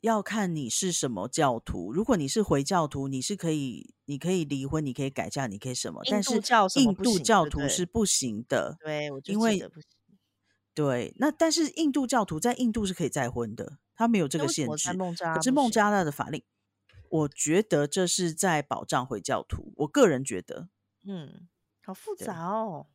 [0.00, 1.92] 要看你是什么教徒。
[1.92, 6.00] 如果你是回教徒，你是可以，你可以离婚，你可以改嫁，你可以什么？
[6.08, 6.40] 但是
[6.80, 8.78] 印度教徒是不行的。
[8.80, 9.90] 对，我因为不行。
[10.78, 14.90] 对，那但是印度教徒在印度是可以再婚的，他没有这个限制。
[15.34, 16.44] 可是孟加拉的法令，
[17.10, 19.72] 我觉得这是在保障回教徒。
[19.78, 20.68] 我个人觉得，
[21.04, 21.48] 嗯，
[21.82, 22.86] 好复杂哦。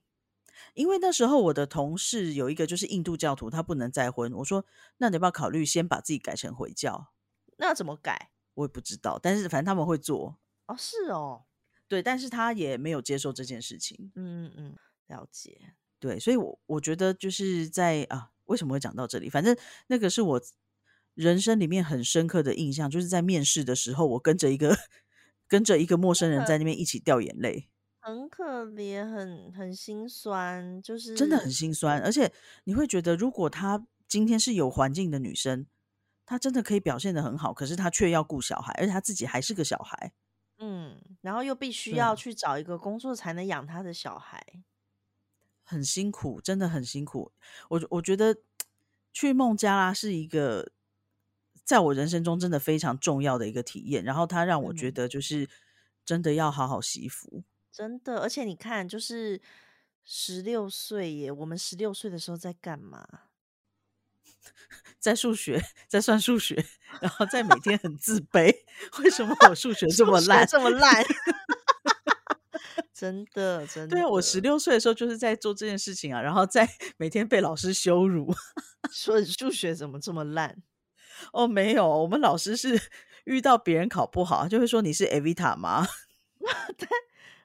[0.76, 4.32] 因为那时候我的同事有一个就是印度教徒，他不能再婚。
[4.36, 4.66] 我说，
[5.00, 7.12] 那你要不要考虑先把自己改成回教？
[7.58, 8.32] 那怎么改？
[8.54, 10.40] 我也不知道，但是反正他们会做。
[10.68, 11.44] 哦，是哦，
[11.90, 14.14] 对，但是他也没有接受这件事情。
[14.16, 14.78] 嗯嗯嗯，
[15.08, 15.74] 了解。
[16.04, 19.30] 对，所以，我我觉得就是在啊，为什么会讲到这里？
[19.30, 19.56] 反正
[19.88, 20.42] 那个是我
[21.14, 24.78] 人生里面很深刻的印象，就是在面试的时候，我跟着一个
[25.48, 27.70] 跟着一个陌生人在那边一起掉眼泪。
[28.02, 32.02] 很可怜，很很心酸，就是真的很心酸。
[32.02, 32.34] 而且
[32.66, 35.66] 你会觉得，如果她今天是有环境的女生，
[36.26, 40.12] 她真的可以表现的很好，可是她却要顾小孩，而且她自己还是个小孩。
[40.60, 44.46] 嗯，然后又必须要去找一个工作才能养他的小孩。
[45.64, 47.32] 很辛苦，真的很辛苦。
[47.70, 48.38] 我我觉得
[49.12, 50.72] 去孟加拉是一个
[51.64, 55.50] 在我人生中真的非常重要的一个体验，然后它让我觉嗯，得就是
[56.06, 57.44] 真的要好好惜福。
[57.72, 59.42] 真的，而且你看，就是
[60.04, 63.08] 十六岁耶，我们十六岁的时候在干嘛？
[65.00, 66.66] 在数学，在算数学，
[67.00, 68.54] 然后在每天很自卑，
[69.04, 70.46] 为什么我数学这么烂？
[70.46, 71.04] 这么烂，
[72.94, 78.32] 真的真的对啊，我十，六岁的时候就是在做这件事情啊，然后在每天被老师羞辱。
[78.92, 80.62] 说你数学怎么这么烂？
[81.32, 82.80] 哦，没有，我们老师是
[83.26, 85.88] 遇到别人考不好，就会说你是 Evita 吗？
[86.78, 86.88] 太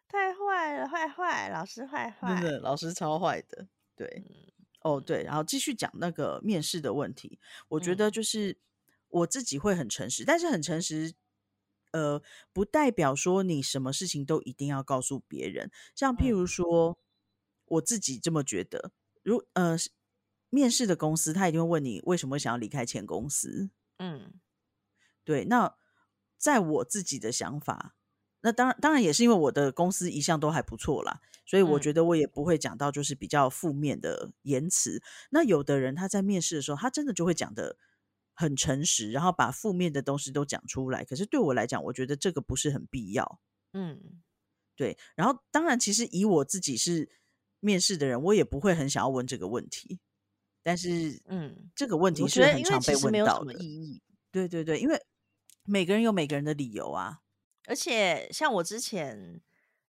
[0.08, 2.34] 太坏了，坏坏，老师坏坏。
[2.34, 3.66] 真的，老师超坏的。
[3.96, 4.36] 对，嗯
[4.82, 7.38] 哦对，然后继续讲那个面试的问题，
[7.68, 8.56] 我觉得嗯就是
[9.08, 11.12] 我自己会很诚实，但是很诚实，
[11.92, 12.22] 呃，
[12.52, 15.70] 不代表说你什么事情都一定要告诉别人。
[15.94, 16.98] 像譬嗯如说，
[17.66, 19.76] 我自己这么觉得，如呃，
[20.50, 23.70] 面试的公司他一定会问你为什么想要离开前公司。
[23.98, 24.40] 嗯
[25.24, 25.74] 对，那
[26.38, 27.96] 在我自己的想法，
[28.40, 35.02] 那当然当然也是因为我的公司一向都还不错啦，所以我嗯觉得我也不会讲到就是比较负面的言辞。
[35.30, 37.76] 那有的人他在面试的时候，他真的就会讲的
[38.38, 41.04] 很诚实，然后把负面的东西都讲出来。
[41.04, 43.40] 可是对我来讲，我觉得这个不是很必要。
[43.72, 44.22] 嗯
[44.76, 47.10] 对，然后当然，其实以我自己是
[47.58, 49.98] 面试的人，我也不会很想要问这个问题。
[50.62, 53.46] 但是嗯，这个问题是很常被其实没有什问到的。
[53.46, 54.00] 么意义。
[54.30, 55.04] 对对对，因为
[55.64, 57.22] 每个人有每个人的理由啊。
[57.66, 59.42] 而且像我之前，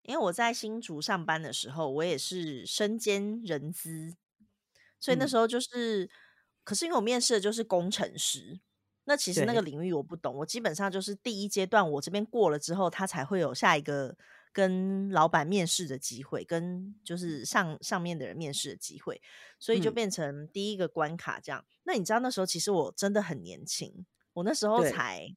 [0.04, 4.16] 因为我在新竹上班的时候，我也是身兼人资，
[4.98, 6.08] 所以那嗯，时候就是，
[6.68, 8.60] 可是因为我面试的就是工程师，
[9.04, 14.14] 那其实那个，领域我不懂，我基本上就是第一阶段我这边过了之后，他才会有下一个
[14.52, 19.22] 跟老板面试的机会，跟就是上上面的人面试的机会，
[19.58, 21.64] 所以就嗯，变成第一个关卡这样。
[21.84, 24.04] 那你知道那时候其实我真的很年轻，
[24.34, 25.34] 我那时候，才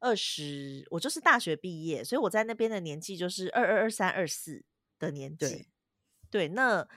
[0.00, 4.64] 二十，我就是大学毕业，所以我在那边的年纪就是二二二三二四
[4.98, 5.46] 的年纪。
[5.46, 5.68] 对，
[6.30, 6.88] 对，那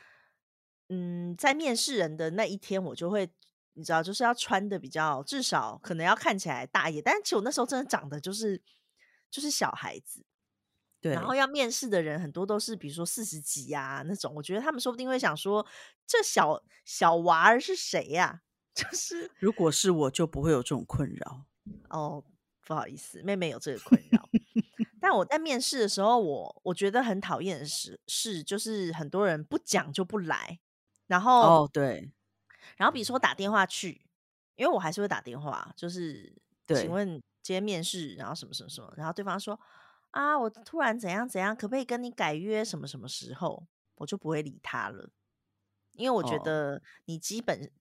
[0.89, 3.29] 嗯，在面试人的那一天，我就会
[3.73, 7.03] 你知道，就是要穿的比较，至少可能要看起来大一点。
[7.03, 8.61] 但是其实我那时候真的长得就是
[9.29, 10.25] 就是小孩子，
[10.99, 15.65] 对然后，要面试的人很多都是比如说四十几呀、那种，我觉得他们说不定会想说，
[16.05, 18.41] 这小小娃儿是谁呀、
[18.75, 21.45] 就是如果是我就不会有这种困扰。
[21.89, 22.23] 哦，
[22.65, 24.27] 不好意思，妹妹有这个困扰。
[24.99, 30.59] 但我在面试的时候，我我觉得很讨厌的是是，就是很多人不讲就不来，
[31.07, 32.11] 然后哦，对
[32.81, 34.01] 然后比如说打电话去，
[34.55, 36.33] 因为我还是会打电话，就是
[36.65, 39.59] 请，问今天面试，然后什么什么什么，然后对方说
[40.09, 43.67] 啊，我突然怎样怎样，可不可以跟你改约什么什么时候，
[43.97, 45.11] 我就不会理他了，
[45.91, 47.71] 因为我觉哦，得你基本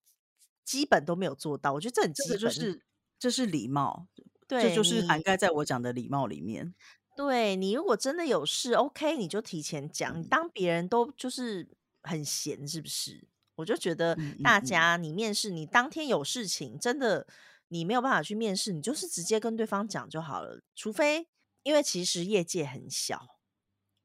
[0.63, 2.83] 基本都没有做到，我觉得这很这基本，个就是
[3.19, 4.07] 这是礼貌，
[4.47, 6.75] 对这就是涵盖在我讲的礼貌里面。
[7.17, 10.23] 对你如果真的有事，OK，你就提前讲。
[10.25, 13.30] 当别人都就是很闲，是不是？
[13.61, 17.27] 我就觉得大家，你面试，你当天有事情，真的
[17.69, 20.61] 你没有办法去面试，你就是直接跟对方讲就好了。
[20.75, 21.29] 除非，
[21.63, 23.37] 因为其实业界很小，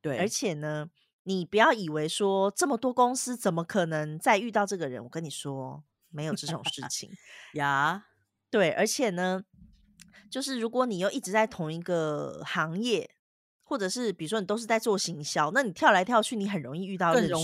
[0.02, 0.90] 对而，且呢，
[1.24, 5.04] 你不要以为说这么多公司怎么可能再遇到这个人？
[5.04, 7.10] 我跟你说，没有这种事情。
[7.54, 8.06] 呀，
[8.52, 9.44] 对，而且呢，
[10.30, 13.15] 就是如果你又一直在同一个行业，
[13.66, 17.44] 或者是比如说你都是在做行销，那你跳来跳去，你很容易遇到认更容。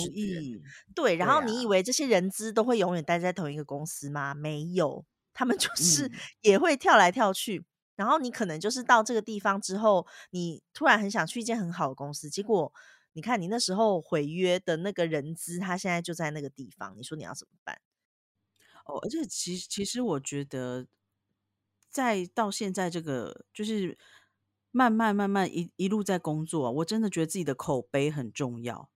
[0.96, 4.34] 对，然后你以为这些人资都会永远待在同一个公司吗？
[4.34, 5.04] 没有，
[5.34, 6.12] 他们 就是嗯，
[6.42, 7.66] 也会跳来跳去。
[7.96, 12.72] 然后你可能就是到这个地方之后，你突然很想去一间很好的公司，结果
[13.14, 17.80] 你看你那时候毁约的那个人资，他现在就在那个地方，你说你要怎么办？
[18.86, 20.88] 哦，而且其实其实我觉得，
[21.90, 23.96] 在到现在这个就是
[24.72, 28.90] 慢慢慢慢一一路在工作啊，我真的觉得自己的口碑很重要。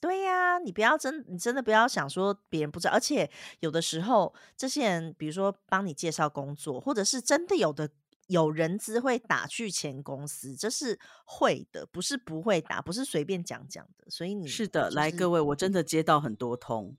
[0.00, 7.90] 对呀，你不要真，你真的不要想说别人不知道，而且有的时候这些人，比如说帮你介绍工作，或者是真的有的
[8.26, 14.08] 有人资会打去前公司，这是会的，不是不会打，不是随便讲讲的。
[14.08, 16.96] 所以你是的，就是来各位，我真的接到很多通，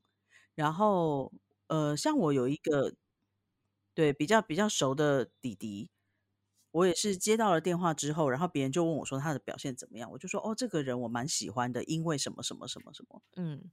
[0.53, 1.33] 然后
[1.67, 2.93] 呃，像我有一个
[3.95, 5.89] 对比较比较熟的弟弟，
[6.71, 13.71] 我也是接到了电话之后，然后别人就问我说他的表现怎么样，我就说哦，这个人我蛮喜欢的，因为什么什么什么什么，嗯，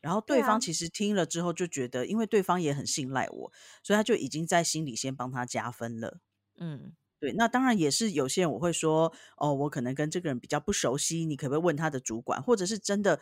[0.00, 6.20] 然后对方其实听了之后就觉得，因为对方也很信赖我，所以他就已经在心里先帮他加分了。
[6.58, 13.20] 嗯，对，那当然也是有些人我会说，哦，我可能跟这个人比较不熟悉，你可不可以问他的主管，或者是真的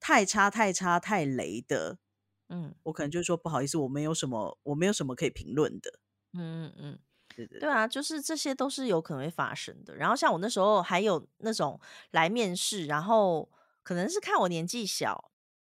[0.00, 1.98] 太差太差太雷的，
[2.48, 6.00] 嗯我可能就说不好意思，我没有什么，我没有什么可以评论的。
[6.34, 6.40] 嗯
[6.70, 7.00] 嗯嗯。
[7.46, 9.94] 对对对啊，就是这些都是有可能会发生的。
[9.94, 11.78] 然后像我那时候还有那种
[12.12, 13.50] 来面试，然后
[13.82, 15.30] 可能是看我年纪小，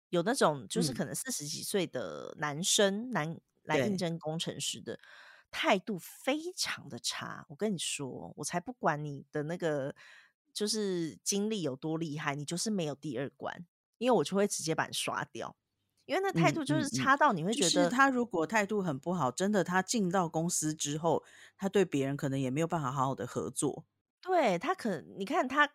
[0.08, 4.98] 有那种就是嗯可能四十几岁的男生男来应征工程师的，
[5.50, 7.44] 态度非常的差。
[7.50, 9.94] 我跟你说，我才不管你的那个
[10.54, 13.66] 就是经历有多厉害，你就是没有第二关，
[13.98, 15.54] 因为我就会直接把你刷掉，
[16.06, 21.24] 因为那态嗯度就是差到你会就是觉得他如果态度很不好，真的他进到公司之后，
[21.56, 23.84] 他对别人可能也没有办法好好的合作。
[24.20, 25.68] 对他可，你看他，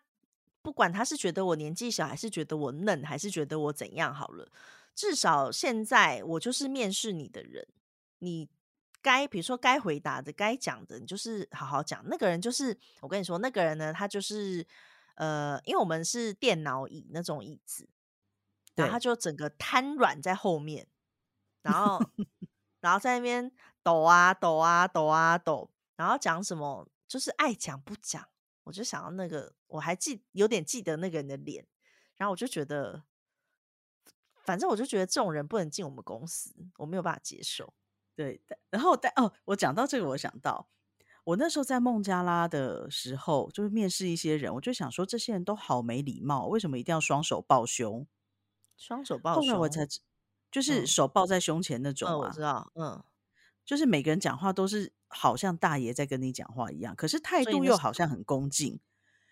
[0.62, 4.50] 不管他是觉得我年纪小，还是觉得我嫩，还是觉得我怎样好了，
[4.94, 7.66] 至少现在我就是面试你的人，
[8.18, 8.48] 你
[9.00, 12.02] 该比如说该回答的、该讲的，你就是好好讲。
[12.06, 14.66] 那个人就是我跟你说，那个人呢，他就是
[15.14, 17.88] 呃，因为我们是电脑椅那种椅子，
[18.80, 20.88] 然后他就整个瘫软在后面，
[21.62, 22.00] 然后
[22.80, 23.52] 然后在那边
[23.82, 28.28] 抖啊抖啊抖啊抖，然后讲什么就是爱讲不讲。
[28.64, 31.66] 我就想到那个，我还记有点记得那个人的脸，
[32.16, 33.02] 然后我就觉得，
[34.44, 37.72] 反正我就觉得这种人不能进我们公司，我没有办法接受。
[38.14, 40.68] 对，但然后但哦，我讲到这个，我想到
[41.24, 48.06] 我那时候在孟加拉的时候，就是面试一些人，我就想说这些人都好没礼貌，为什么一定要双手抱胸？
[48.80, 50.00] 双手抱后来我，才知，
[50.50, 53.04] 就是嗯手抱在胸前那种嗯，我啊，知道，嗯，
[53.64, 58.80] 就是每个人讲话都是好像大爷在跟你讲话一样，可是态度又好像很恭敬。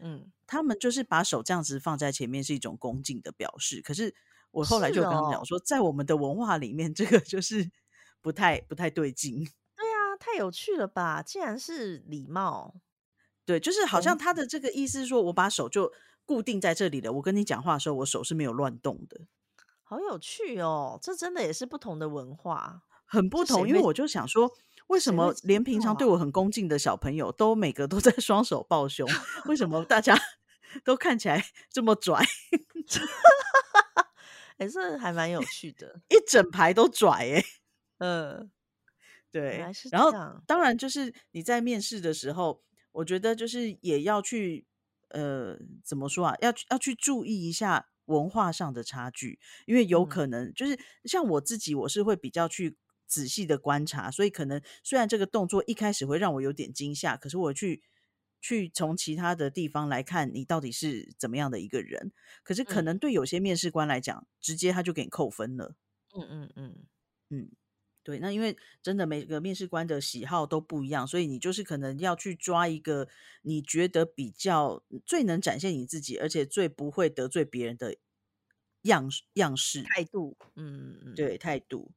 [0.01, 4.15] 嗯，他们就是把手这样子放在前面是一种恭敬的表示，可是
[4.53, 7.71] 我后来就跟他讲说，在我们的文化里面，这个就是
[8.21, 9.43] 不太不太对劲。
[9.75, 11.21] 对啊，太有趣了吧！
[11.23, 12.77] 竟然是礼貌，
[13.45, 15.93] 对，就是好像他的这个意思是说，我把手就
[16.25, 19.23] 固定在这里了，我跟你讲话的时候，我手是没有乱动的，
[19.89, 20.99] 好有趣哦！
[21.01, 23.67] 这真的也是不同的文化，很不同。
[23.67, 24.53] 因为我就想说，
[24.89, 25.81] 为什么连平？
[25.81, 29.09] 常对我很恭敬的小朋友，都每个都在双手抱胸？
[29.47, 30.15] 为什么大家
[30.85, 32.23] 都看起来这么拽，
[34.59, 36.03] 哎、这还蛮有趣的。
[36.11, 37.45] 一整排都拽哎、
[37.97, 38.51] 嗯，
[39.33, 40.13] 原对，然后。
[40.47, 42.63] 当然就是你在面试的时候，
[42.93, 44.67] 我觉得就是也要去
[45.09, 50.19] 呃怎么说啊，要去要去注意一下文化上的差距，因为有嗯。
[50.19, 57.83] 可能就是像我自己，我是会比较去仔细的观察，所以可能虽然这个动作一开始会让我有点惊吓，可是我去。
[58.41, 62.13] 去从其他的地方来看你到底是怎么样的一个人，
[62.45, 62.83] 可是可嗯。
[62.83, 65.75] 能对有些面试官来讲，直接他就给你扣分了。
[66.15, 66.89] 嗯嗯嗯，
[67.31, 67.51] 嗯，
[68.09, 73.07] 对，那因为真的每个面试官的喜好都不一样，所以你就是可能要去抓一个
[73.43, 77.97] 你觉得比较最能展现你自己，而且最不会得罪别人的
[78.85, 81.93] 样式样式，态度，嗯，对态度，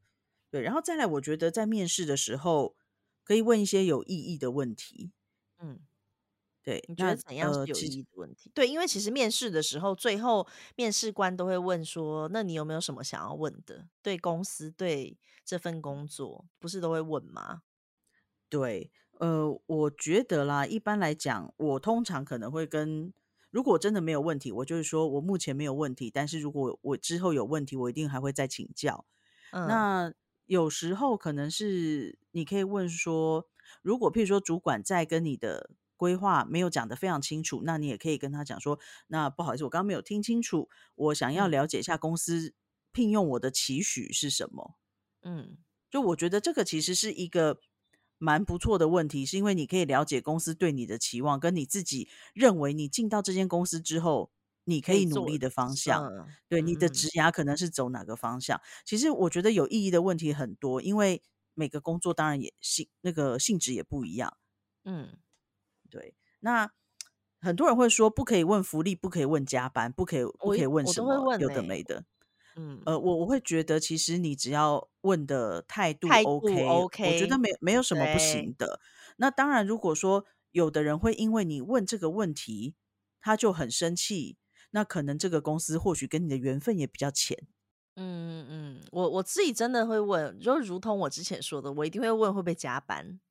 [0.49, 2.76] 对，然后再来，我觉得在面试的时候
[3.24, 5.14] 可以问一些有意义的问题，
[5.59, 5.80] 嗯，
[6.64, 8.51] 对，你觉得怎样是有意呃其实义的问题？
[8.53, 13.88] 对，因为其实面试的时候，最后面试官都会问说：“那你有没有什么想要问的？
[14.03, 17.64] 对公司，对这份工作，不是都会问吗
[18.49, 23.14] 对，呃，我觉得啦，一般来讲，我通常可能会跟，
[23.49, 29.05] 如果真的没有问题，我就是说我目前没有问题，但是如果我之后有问题，我一定还会再请教。？”
[29.51, 30.14] 嗯那
[30.45, 33.47] 有时候可能是你可以问说，
[33.82, 35.70] 如果譬如说主管在跟你的
[36.02, 42.56] 规划没有讲得非常清楚，那你也可以跟他讲说，那不好意思，我刚刚没有听清楚，我想要嗯了解一下公司
[42.91, 44.78] 聘用我的期许是什么。
[45.22, 45.60] 嗯
[45.91, 47.60] 就我觉得这个其实是一个
[48.18, 54.32] 蛮不错的问题，是因为你可以了解公司对你的期望，跟你自己认为你进到这间公司之后，
[54.64, 56.04] 你可可以努力的方向。
[56.08, 58.60] 嗯对你的职涯可能是走哪个方向？
[58.84, 61.22] 其实我觉得有意义的问题很多，因为
[61.54, 64.38] 每个工作当然也性那个性质也不一样。
[64.84, 65.20] 嗯
[65.92, 66.72] 对，那
[67.42, 72.06] 很多人会说不可以问福利，不可以问加班，不可以不可以问什么有的没的。
[72.56, 78.80] 嗯，呃，我我会觉得，其实你只要问的态度 OK OK，我觉得没没有什么不，行的。
[79.18, 82.76] 那当然，如果说有的人会因为你问这个问题，
[83.22, 84.38] 他就很生气，
[84.72, 87.48] 那可能这个公司或许跟你的缘分也比较浅。
[87.96, 93.22] 嗯嗯嗯，我我自己真的会问，就如同我之前说的，我一定会问会不会加班。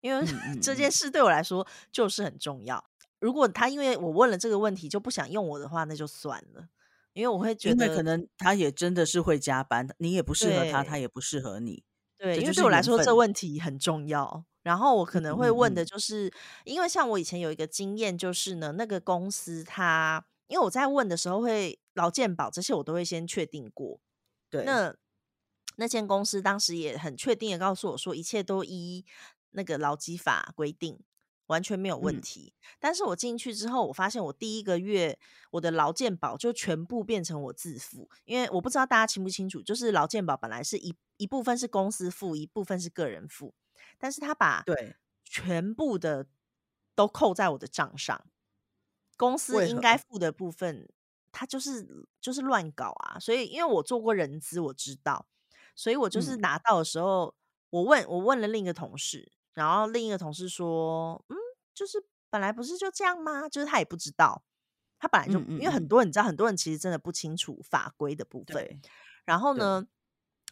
[0.00, 0.26] 因为
[0.60, 2.84] 这件事对我来说就是很重要。
[3.20, 6.68] 如果他因为我问了这个问题就不想用我的话，那就算了。
[7.14, 11.82] 因为我会觉得，可能他也真的是会加班，你也不适合他，他也不适合你。
[12.16, 14.44] 对，因为对我来说这问题很重要。
[14.62, 16.30] 然后我可能会问的就是，
[16.64, 23.98] 因为像我以前有一个经验，就是呢，那个公司他，因为我在问的时候会劳健保这些我都会先确定过。
[24.48, 24.94] 对，那
[25.76, 29.04] 那间公司当时也很确定的告诉我说，一切都依
[29.50, 31.00] 那个劳基法规定。
[31.48, 35.18] 完全没有问题，但是我进去之后，我发现我第一个月
[35.52, 43.54] 我的劳健保就全部变成我自付，因为我不知道大家清不清楚，就是劳健保本来是一一部分是公司付，一部分是个人付，
[43.96, 44.94] 但是他把对。
[45.24, 46.26] 全部的
[46.94, 48.26] 都扣在我的账上，
[49.16, 50.86] 公司应该付的部分，
[51.32, 55.26] 他就是就是乱搞啊，所以因为我做过人资，我知道，
[55.74, 57.34] 所以我就是拿到的时候，
[57.70, 59.32] 我问我问了另一个同事。
[59.58, 61.36] 然后另一个同事说：“嗯，
[61.74, 61.98] 就是
[62.30, 63.48] 本来不是就这样吗？
[63.48, 64.44] 就是他也不知道，
[65.00, 68.80] 他本来就因为很多人你知道，很多人其实真的不清楚法规的部分。
[69.24, 69.84] 然后呢，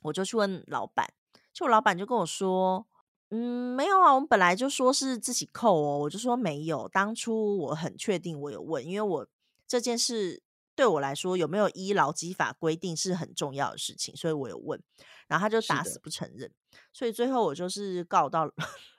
[0.02, 1.06] 我就去问老板，
[1.52, 2.84] 就老板就跟我说
[3.30, 9.28] ：‘嗯，没有啊，我们本来就说是自己扣哦。’我就说没有，当初我很确定我有问，因为我
[9.68, 10.42] 这件事
[10.74, 14.82] 对我来说有没有依劳基法规定是很重要的事情，所以我有问。
[15.28, 16.52] 然后他就打死不承认，
[16.92, 18.50] 所以最后我就是告到。”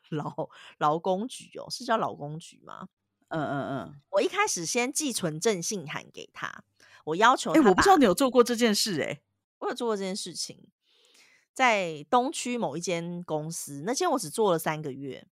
[0.16, 2.88] 劳劳工局哦，是叫劳工局吗？
[3.30, 4.02] 嗯嗯嗯。
[4.12, 6.64] 我一开始先寄存证信函给他，
[7.06, 9.22] 我要求哎，我不知道你有做过这件事哎，
[9.60, 10.70] 我有做过这件事情，
[11.54, 15.28] 在东区某一间公司，那间我只做了三个月。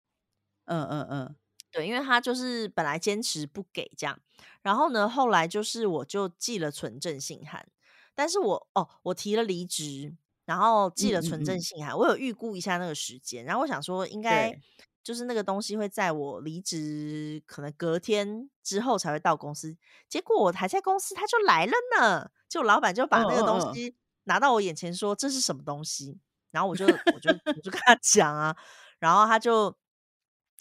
[0.67, 1.37] 嗯嗯嗯，
[1.73, 4.21] 对，因为他就是本来坚持不给这样，
[4.63, 7.67] 然后呢，后来就是我就寄了存证信函，
[8.15, 10.17] 但是我哦，我提了离职。
[10.51, 14.53] 然后寄了存证信函，我有预估一下那个时间，然后我想说应该
[15.01, 19.77] 就是那个东西会在我离职可能隔天之后才会到公司，
[20.09, 23.95] 结果我还在公司，他就来了呢，就老板就把那个东西
[24.25, 26.19] 拿到我眼前说这是什么东西，
[26.51, 28.57] 然后我就我就我就跟他讲啊，
[28.99, 29.73] 然后他就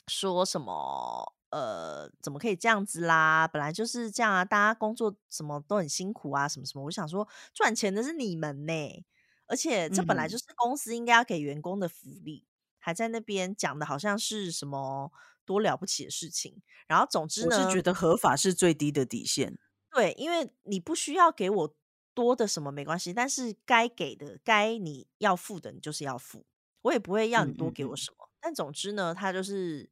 [0.06, 9.04] 说什么呃怎么可以这样子啦，本来就是这样啊，大家工作什么都很辛苦啊，什么什么，我想说赚钱的是你们呢。
[9.50, 12.46] 而且这本来就是公司应该要给员工的福利，
[12.78, 15.12] 还在那边讲的好像是什么
[15.44, 16.62] 多了不起的事情。
[16.88, 19.58] 然后总之呢，我是觉得合法是最低的底线。
[19.92, 21.76] 对，因为你不需要给我
[22.14, 26.46] 多的什么没关系，但是该给的、该你要付的，你就是要付。
[26.84, 28.30] 我也不会要你多给我什么。
[28.40, 29.90] 但总之呢，他就是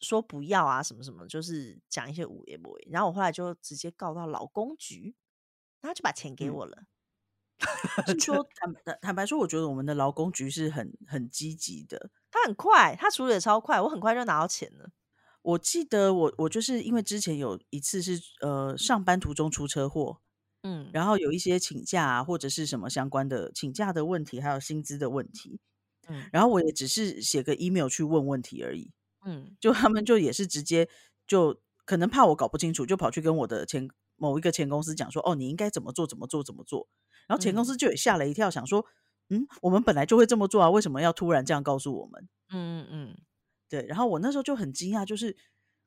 [0.00, 2.88] 说不要啊，什么什么，就是讲一些五言不为。
[2.90, 5.14] 然后我后来就直接告到劳工局，
[5.82, 6.84] 然后就把钱给我了。
[8.20, 14.90] 说坦坦坦白说，我觉得我们的劳工局是很很积极的，他很快，他处理的超快，我很快就拿到钱了。
[15.42, 20.20] 我记得我我就是因为之前有一次是呃上班途中出车祸，
[20.62, 25.60] 嗯，然后有一些请假啊或者是什么相关的请假的问题，还有薪资的问题，
[26.08, 28.90] 嗯，然后我也只是写个 email 去问问题而已，
[29.24, 30.88] 嗯，就他们就也是直接
[31.26, 36.88] 就可能怕我搞不清楚，就跑去跟我的前某一个前公司讲说，哦，你应该怎么做怎么做怎么做。
[37.26, 38.84] 然后前公司就也吓了一跳，想说
[39.30, 43.16] ：“嗯，我们本来就会这么做啊，为什么要突然这样告诉我们？”嗯嗯嗯，
[43.68, 43.86] 对。
[43.86, 45.36] 然后我那时候就很惊讶，就是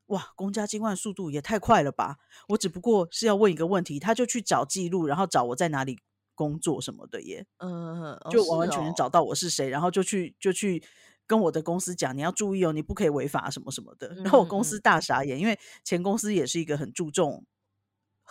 [0.06, 2.16] 哇，公家机关速度也太快了吧！
[2.48, 5.98] 我只不过是要问一个问题，他就去找记录，然后找我在哪里
[6.34, 7.46] 工作什么的耶。
[7.58, 10.82] 嗯，就完完全全找到我是谁，然后就去就去
[11.26, 14.14] 跟我的公司讲，你要注意哦，你不可以违法什么什么的。
[14.16, 17.44] 然后我公司大傻眼，因为前公司也是一个很注重。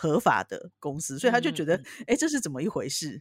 [0.00, 1.74] 合法的公司，所以他就觉得，
[2.06, 3.20] 哎，这是怎么一回事？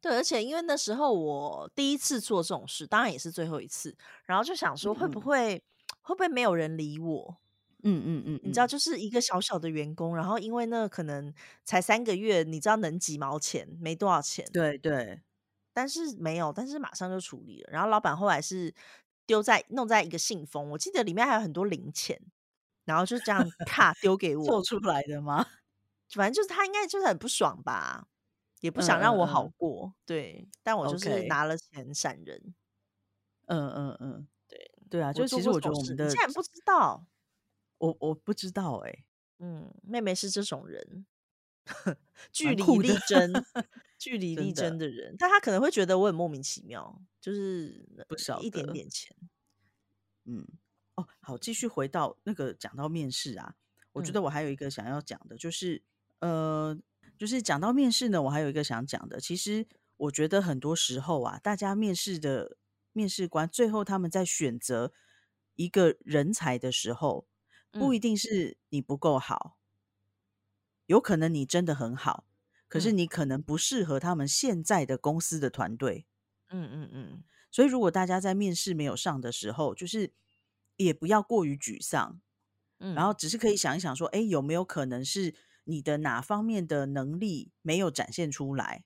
[0.00, 5.60] 对，而且因为那时候我第一次做这种事，当然也是最后一次，然后就想说，会不会
[6.02, 7.36] 会不会没有人理我？
[7.82, 11.32] 嗯嗯嗯，你知道，就是一个小小的员工，然后因为那可能
[11.64, 14.46] 才三个月，你知道能几毛钱，没多少钱。
[14.52, 15.22] 对对，
[15.72, 17.70] 但是没有，但是马上就处理了。
[17.72, 18.72] 然后老板后来是
[19.26, 22.20] 丢在弄在一个信封，我记得里面还有很多零钱，
[22.84, 25.46] 然后就这样 卡丢给我做出来的吗？
[26.16, 28.08] 反正就是他应该就是很不爽吧，
[28.60, 30.48] 也不想让我好过，对。
[30.62, 32.54] 但我就是拿了钱闪人。
[33.46, 37.04] 嗯嗯嗯，对对啊，就其实我觉得我们的竟然不知道，
[37.78, 39.04] 我我不知道哎。
[39.38, 41.06] 嗯，妹妹是这种人，
[42.30, 43.32] 据理力争，
[43.98, 49.16] 据理 力争的人，但他可能会觉得我很莫名其妙，就是不少一点点钱。
[50.26, 50.46] 嗯，
[50.96, 53.54] 哦，好，继续回到那个讲到面试啊，
[53.92, 55.82] 我觉得我还有一个想要讲的，就是。
[56.20, 56.76] 呃，
[57.18, 59.20] 就是讲到面试呢，我还有一个想讲的。
[59.20, 59.66] 其实
[59.96, 62.56] 我觉得很多时候啊，大家面试的
[62.92, 64.92] 面试官最后他们在选择
[65.56, 67.26] 一个人才的时候，
[67.76, 69.56] 不嗯一定是你不够好，
[70.86, 72.26] 有可能你真的很好，
[72.68, 76.06] 可是嗯你可能不适合他们现在的公司的团队。
[76.48, 80.12] 嗯嗯嗯所以，如果大家在面试没有上的时候，就是
[80.76, 82.20] 也不要过于沮丧，
[82.92, 85.34] 然后嗯只是可以想一想说，哎，有没有可能是
[85.70, 88.84] 你的哪方面的能力没有展现出来，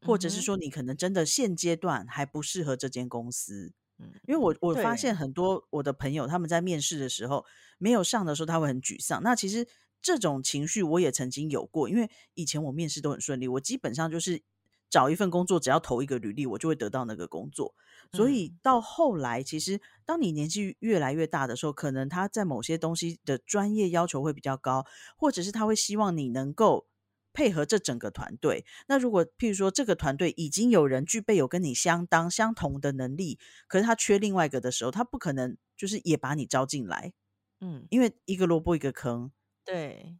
[0.00, 3.72] 或者是说你可能真的现阶段还不适合这间公司？
[3.98, 7.44] 嗯，因为我我发，现很多我的朋友他们在面试的时候
[7.78, 9.22] 没有上的时候，他会很沮丧。
[9.22, 9.66] 那其实
[10.00, 14.42] 这种情绪我也曾经有过，因为以前我面试都很顺利，我基本上就是
[14.90, 17.74] 找一份工作，只要投一个履历，我就会得到那个工作。
[18.12, 24.86] 所以嗯到后来，其实当你年纪越来越大的时候，可能他在某些东西的专业要求会比较高，
[25.16, 26.86] 或者是他会希望你能够
[27.34, 28.64] 配合这整个团队。
[28.86, 37.12] 那如果譬如说这个团队已经有人具备有跟你相当相同的能力，可是他缺另外一个的时候，他不可能就是也把你招进来，
[37.60, 39.30] 嗯，因为一个萝卜一个坑。
[39.64, 40.16] 对，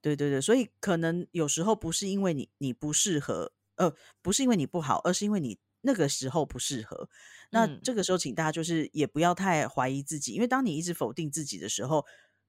[0.00, 7.08] 对对对，所以可能有时候不是因为你你不适合，呃，不是因为你不好，而是因为你那个时候不适合。
[7.50, 12.04] 那嗯这个时候，请大家就是也不要太怀疑自己，因为当你一直否定自己的时候，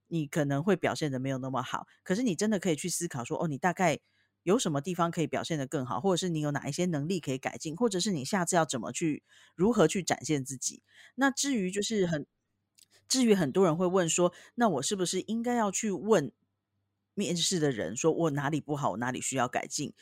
[0.08, 1.86] 你可能会表现的没有那么好。
[2.02, 3.98] 可是你真的可以去思考说，哦，你大概
[4.42, 9.22] 有什么地方可以表现的更好，或者是你有哪一些能力可以改进，或者是你下次要怎么去
[9.54, 10.82] 如何去展现自己。
[11.16, 12.26] 那至于就是很，
[13.08, 16.32] 至于很多人会问说，那我是不是应该要去问
[17.14, 19.92] 面试的人说我哪里不好，我哪里需要改进？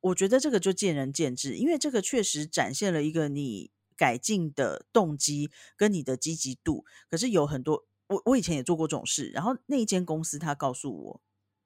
[0.00, 6.84] 我觉得这个就见仁见智，因为这个确实展现了一个你改进的动机跟你的积极度。
[7.08, 11.20] 可是有很多，我我以前也做过这种事，然后那一间公司他告诉我，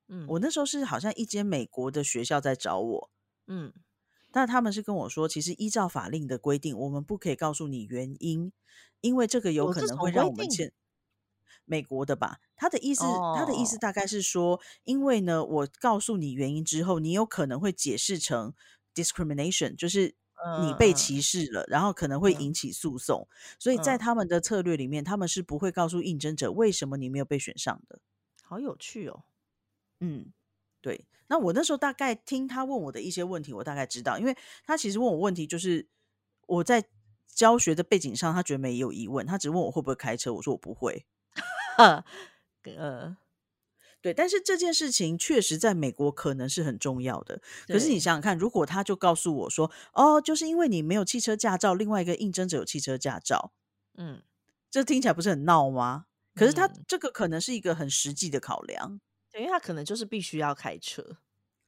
[0.08, 0.26] 嗯。
[0.28, 3.10] 我那时候是好像一间美国的学校在找我，
[3.46, 3.72] 嗯。
[4.32, 8.50] 但他们是跟我说，其实依照法令的规定，我们不可以告诉你原因，
[9.00, 10.72] 因为这个有可能会让我们欠
[11.64, 12.38] 美国的吧。
[12.56, 13.02] 他的意思，
[13.36, 18.54] 他的意思哦，大概是说，因为呢，我告诉你原因之后，你有可能会解释成
[18.94, 20.14] discrimination，就是
[20.62, 23.26] 你被嗯歧视了，然后可能会嗯引起诉讼。
[23.58, 28.00] 所以在嗯，他们的策略里面，他们是不会告诉应征者为什么你没有被选上的。
[28.42, 29.24] 好有趣哦，
[30.00, 30.32] 嗯，
[30.80, 31.06] 对。
[31.26, 35.88] 那我那时候大概听他问我的一些问题，我大概知道，因为他其实问我问题，就是
[36.46, 36.84] 我在
[37.26, 41.06] 教学的背景上，他觉得没有疑问，他只问我会不会开车，我说我不会。
[42.76, 43.16] 呃，
[44.02, 47.40] 对，但是这件事情确实在美国可能是很重要的。
[47.68, 53.52] 可是你，想想看，如果他就告诉我说，哦，就是因为你没有汽车驾照，另外一个应征者有汽车驾照，
[53.96, 54.22] 嗯
[54.70, 56.06] 这听起来不是很闹吗？
[56.34, 59.00] 可是他嗯，这个可能是一个很实际的考量。
[59.32, 61.16] 对，因为他可能就是必须要开车，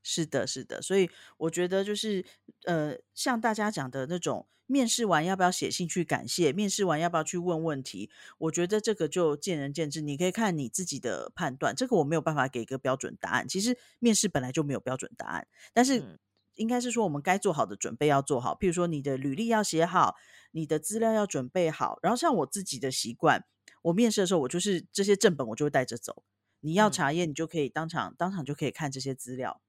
[0.09, 2.24] 是的，是的，所以我觉得就是
[2.64, 13.48] 呃，像大家讲的那种，面试完要不要写信去感谢，面试完要不要去问问题，我觉得这个就见仁见智，你可以看你自己的判断，这个我没有办法给一个标准答案。
[13.48, 16.18] 其实面试本来就没有标准答案，但是嗯
[16.54, 20.14] 应该是说我们该做好的准备要做好，譬如说你的履历要写好，
[20.52, 23.44] 你的资料要准备好，然后像我自己的习惯，
[23.82, 26.22] 我面试的时候我就是这些正本我就会带着走，
[26.61, 29.61] 你要嗯查验你就可以当场当场就可以看这些资料。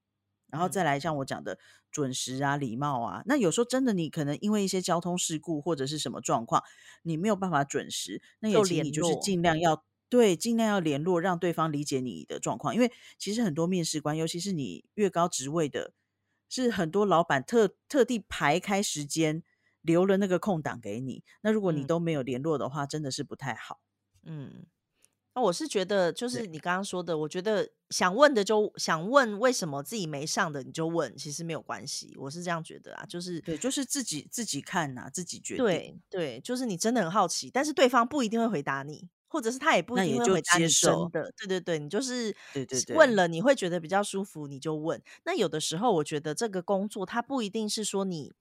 [0.50, 1.58] 然后嗯再来像我讲的
[1.92, 6.64] 准时啊、礼貌啊，那有时候真的你可能因为一些交通事故或者是什么状况，
[7.04, 12.74] 你没有办法准时，那也就请你就是尽量要对，尽量要联络，让对方理解你的状况。
[12.74, 15.94] 因为其实很多面试官，尤其是你越高职位的，
[16.48, 19.44] 是很多老板特特地排开时间
[19.82, 21.24] 留了那个空档给你。
[21.42, 23.82] 那如果你嗯都没有联络的话，真的是不太好。
[24.24, 24.66] 嗯。
[25.38, 32.16] 那我是觉得，就，是你刚刚说的，我觉得想问的就想问为什么自己没上的，你就问，其实没有关系。
[32.18, 41.08] 我是这样觉得啊，就是对，就是自己自己看呐、自己决定，对对，就是你真的很好奇，但是对方不一定会回答你，或者是他也不一定会回答你接受。
[41.12, 41.32] 真的。
[41.38, 45.00] 对对对，你就是对对对，问了，你会觉得比较舒服，你就问。
[45.24, 48.34] 那有的时候，我觉得这个工作它不一定是说你。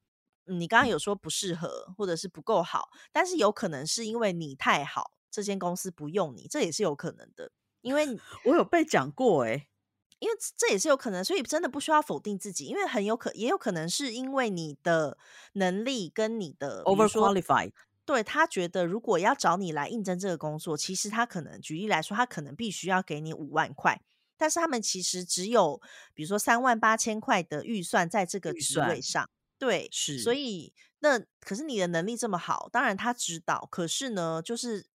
[0.49, 7.51] 嗯你刚刚有说不适合，或者是不够好，但是有可能是因为你太好，这间公司不用你，这也是有可能的。
[7.82, 8.07] 因为
[8.47, 9.68] 我有被讲过哎、
[10.18, 15.18] 因为这也是有可能，所以真的不需要否定自己，因为很有可也有可能是因为你的
[15.53, 17.72] 能力跟你的，比如说，overqualified，
[18.07, 24.01] 对他觉得如果要找你来应征这个工作，其实他可能举例来说，他可能必须要给你五万块，
[24.39, 25.80] 但是他们其实只有
[26.14, 29.28] 比如说三万八千块的预算在这个预职位上，
[29.59, 30.18] 对，是。
[30.18, 34.87] 所以那可是你的能力这么好，当然他知道，可是呢，就是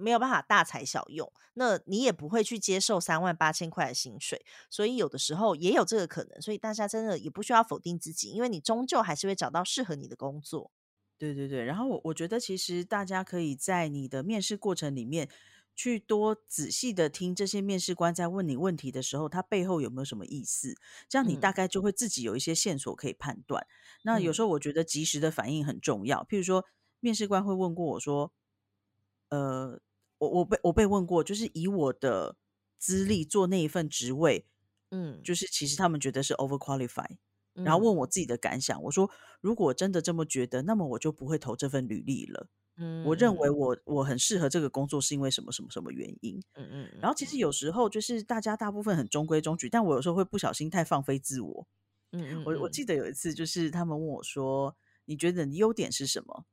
[0.00, 10.72] 没有办法大材小用，那你也不会去接受三万八千块的薪水，所以有的时候也有这个可能，所以大家真的也不需要否定自己，因为你终究还是会找到适合你的工作。
[11.18, 15.28] 对对对，然后我我觉得其实大家可以在你的面试过程里面
[15.76, 20.74] 去多仔细的听这些面试官在问你问题的时候，他背后有没有什么意思，
[21.10, 23.66] 这样你大嗯概就会自己有一些线索可以判断。
[24.02, 26.64] 那有时嗯候我觉得及时的反应很重要，譬如说
[27.00, 28.32] 面试官会问过我说，
[29.28, 29.78] 呃，
[30.20, 32.36] 我我被我被问过，就是以我的
[32.78, 34.46] 资历做那一份职位，
[34.90, 37.16] 嗯就是其实他们觉得是 overqualified。
[37.54, 39.10] 然后嗯问我自己的感想，我说
[39.40, 42.48] 如果真的这么觉得，那么我就不会投这份履历了。
[42.76, 46.40] 嗯我认为嗯我我很适合这个工作，是因为什么什么什么原因？
[46.54, 51.66] 嗯嗯然后其实有时候就是大家大部分很中规中矩，但我有时候会不小心太放飞自我。
[52.12, 56.44] 嗯嗯，我我记得有一次，就是他们问我说：“你觉得你优点是什么？”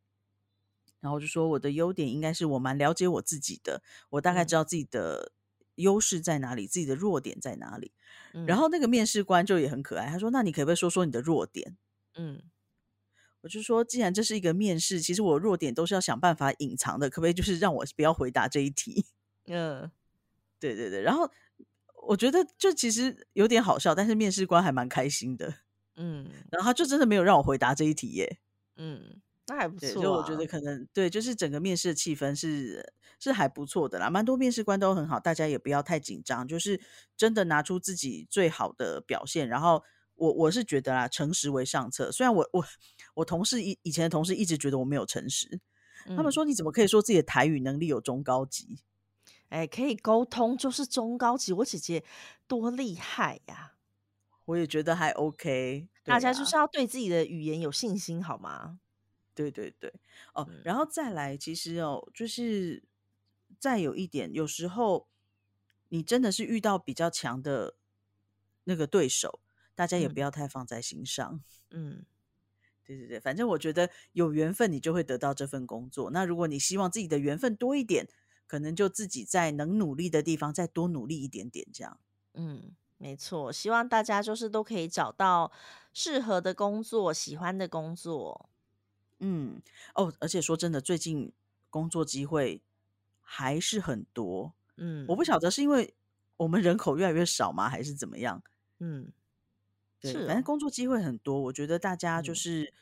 [0.99, 5.31] 然后就说我的优点应该是我蛮了解我自己的，我大概知嗯道自己的
[5.75, 7.91] 优势在哪里，自己的弱点在哪里。
[8.45, 11.77] 然嗯后那个面试官就也很可爱，他说：“那你可不可以说说你的弱点？”
[12.15, 12.41] 嗯
[13.41, 19.05] 我就说，既然这是一个面试，其实我弱点都是要想办法隐藏的，可不可以就是让我不要回答这一题？
[19.47, 19.89] 嗯
[20.59, 21.29] 对对对，然后
[22.07, 25.53] 我觉得就其实有点好笑，但是面试官还蛮开心的，
[25.95, 28.39] 嗯然后他就真的没有让我回答这一题耶。
[28.75, 30.47] 嗯，那还不对，错所以我觉得啊。
[30.47, 36.79] 可能对，就是整个面试的气氛是是还不错的啦，蛮多面试官都很好，大家也不要太紧张，就是
[37.15, 39.47] 真的拿出自己最好的表现。
[39.47, 39.83] 然后
[40.15, 42.11] 我我是觉得啦，诚实为上策。
[42.11, 42.65] 虽然我我
[43.15, 45.59] 我同事以以前的同事一直觉得我没有诚实，
[46.07, 48.79] 他们嗯，说你怎么可以说自己的台语能力有中高级？
[49.49, 52.03] 哎，可以沟通就是中高级，我姐姐
[52.47, 53.75] 多厉害呀！
[54.43, 58.79] 我也觉得还 OK，对大家就是啊，要对自己的语言有信心，好吗？
[59.37, 59.93] 对对对，
[60.33, 62.83] 哦，嗯然后再来，其实哦，就是
[63.59, 65.07] 再有一点，有时候
[65.89, 67.75] 你真的是遇到比较强的
[68.63, 69.39] 那个对手，
[69.75, 71.39] 大家也不嗯要太放在心上。
[71.69, 72.03] 嗯
[72.83, 76.09] 对对对，反正我觉得有缘分，你就会得到这份工作。
[76.11, 78.07] 那如果你希望自己的缘分多一点，
[78.47, 81.99] 可能就自己在能努力的地方再多努力一点点，这样。
[82.33, 83.51] 嗯，没错。
[83.51, 85.51] 希望大家就是都可以找到
[85.91, 88.49] 适合的工作，喜欢的工作。
[89.19, 89.61] 嗯，
[89.95, 91.31] 哦，而且说真的，最近
[91.69, 92.61] 工作机会
[93.21, 94.53] 还是很多。
[94.77, 95.05] 嗯。
[95.05, 95.95] 我不嗯晓得是因为
[96.37, 98.43] 我们人口越来越少吗，还是怎么样？
[98.79, 99.11] 嗯，
[100.01, 102.35] 对，是反正哦，工作机会很多，我觉得大家就嗯。
[102.35, 102.73] 是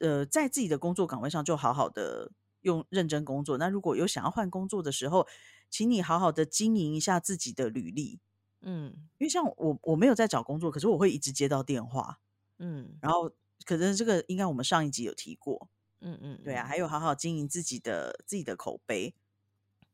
[0.00, 2.32] 呃，在自己的工作岗位上就好好的
[2.62, 3.58] 用认真工作。
[3.58, 5.26] 那如果有想要换工作的时候，
[5.68, 8.20] 请你好好的经营一下自己的履历，
[8.62, 9.10] 嗯。
[9.18, 12.20] 因为像我我没有在找工作，可是我会一直接到电话，
[12.58, 13.00] 嗯。
[13.00, 13.32] 然后
[13.64, 15.68] 可能这个应该我们上一集有提过，
[16.00, 19.14] 嗯嗯对啊，嗯还有好好经营自己的自己的口碑，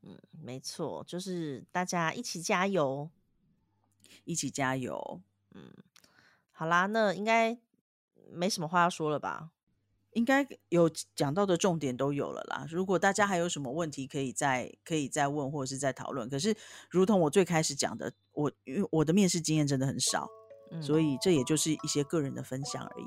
[0.03, 3.11] 嗯，没错，就是大家一起加油。
[4.25, 5.21] 一起加油。
[5.55, 5.73] 嗯，
[6.51, 7.57] 好啦，那应该
[8.33, 9.51] 没什么话要说了吧？
[10.13, 12.67] 应该有讲到的重点都有了啦。
[12.69, 16.29] 如果大家还有什么问题，可以再可以再问或者是再讨论。
[16.29, 16.57] 可是，
[16.91, 20.29] 如同我最开始讲的，我因为我的面试经验真的很少，
[20.83, 23.07] 所嗯，以这也就是一些个人的分享而已。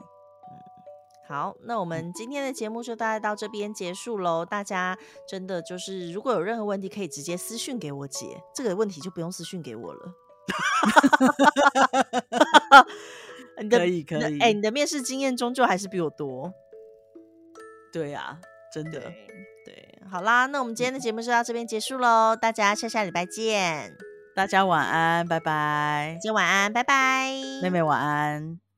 [1.29, 4.43] 好，那我们今天的节目就大概到这边结束喽。
[4.43, 10.11] 大家真的就是如果有任何问题，可以直接私讯给我姐，这个问题就不用私讯给我了。
[13.61, 16.51] 你的可以你的可以，哎、你的面试经验终究还是比我多。
[17.93, 18.39] 对啊，
[18.73, 19.27] 真的，对
[19.65, 23.95] 对，好啦，那我们今天的节目就到这边结束喽，大家下下礼拜见，
[24.35, 28.68] 大家晚安，拜拜，今天晚安，拜拜，妹妹晚安。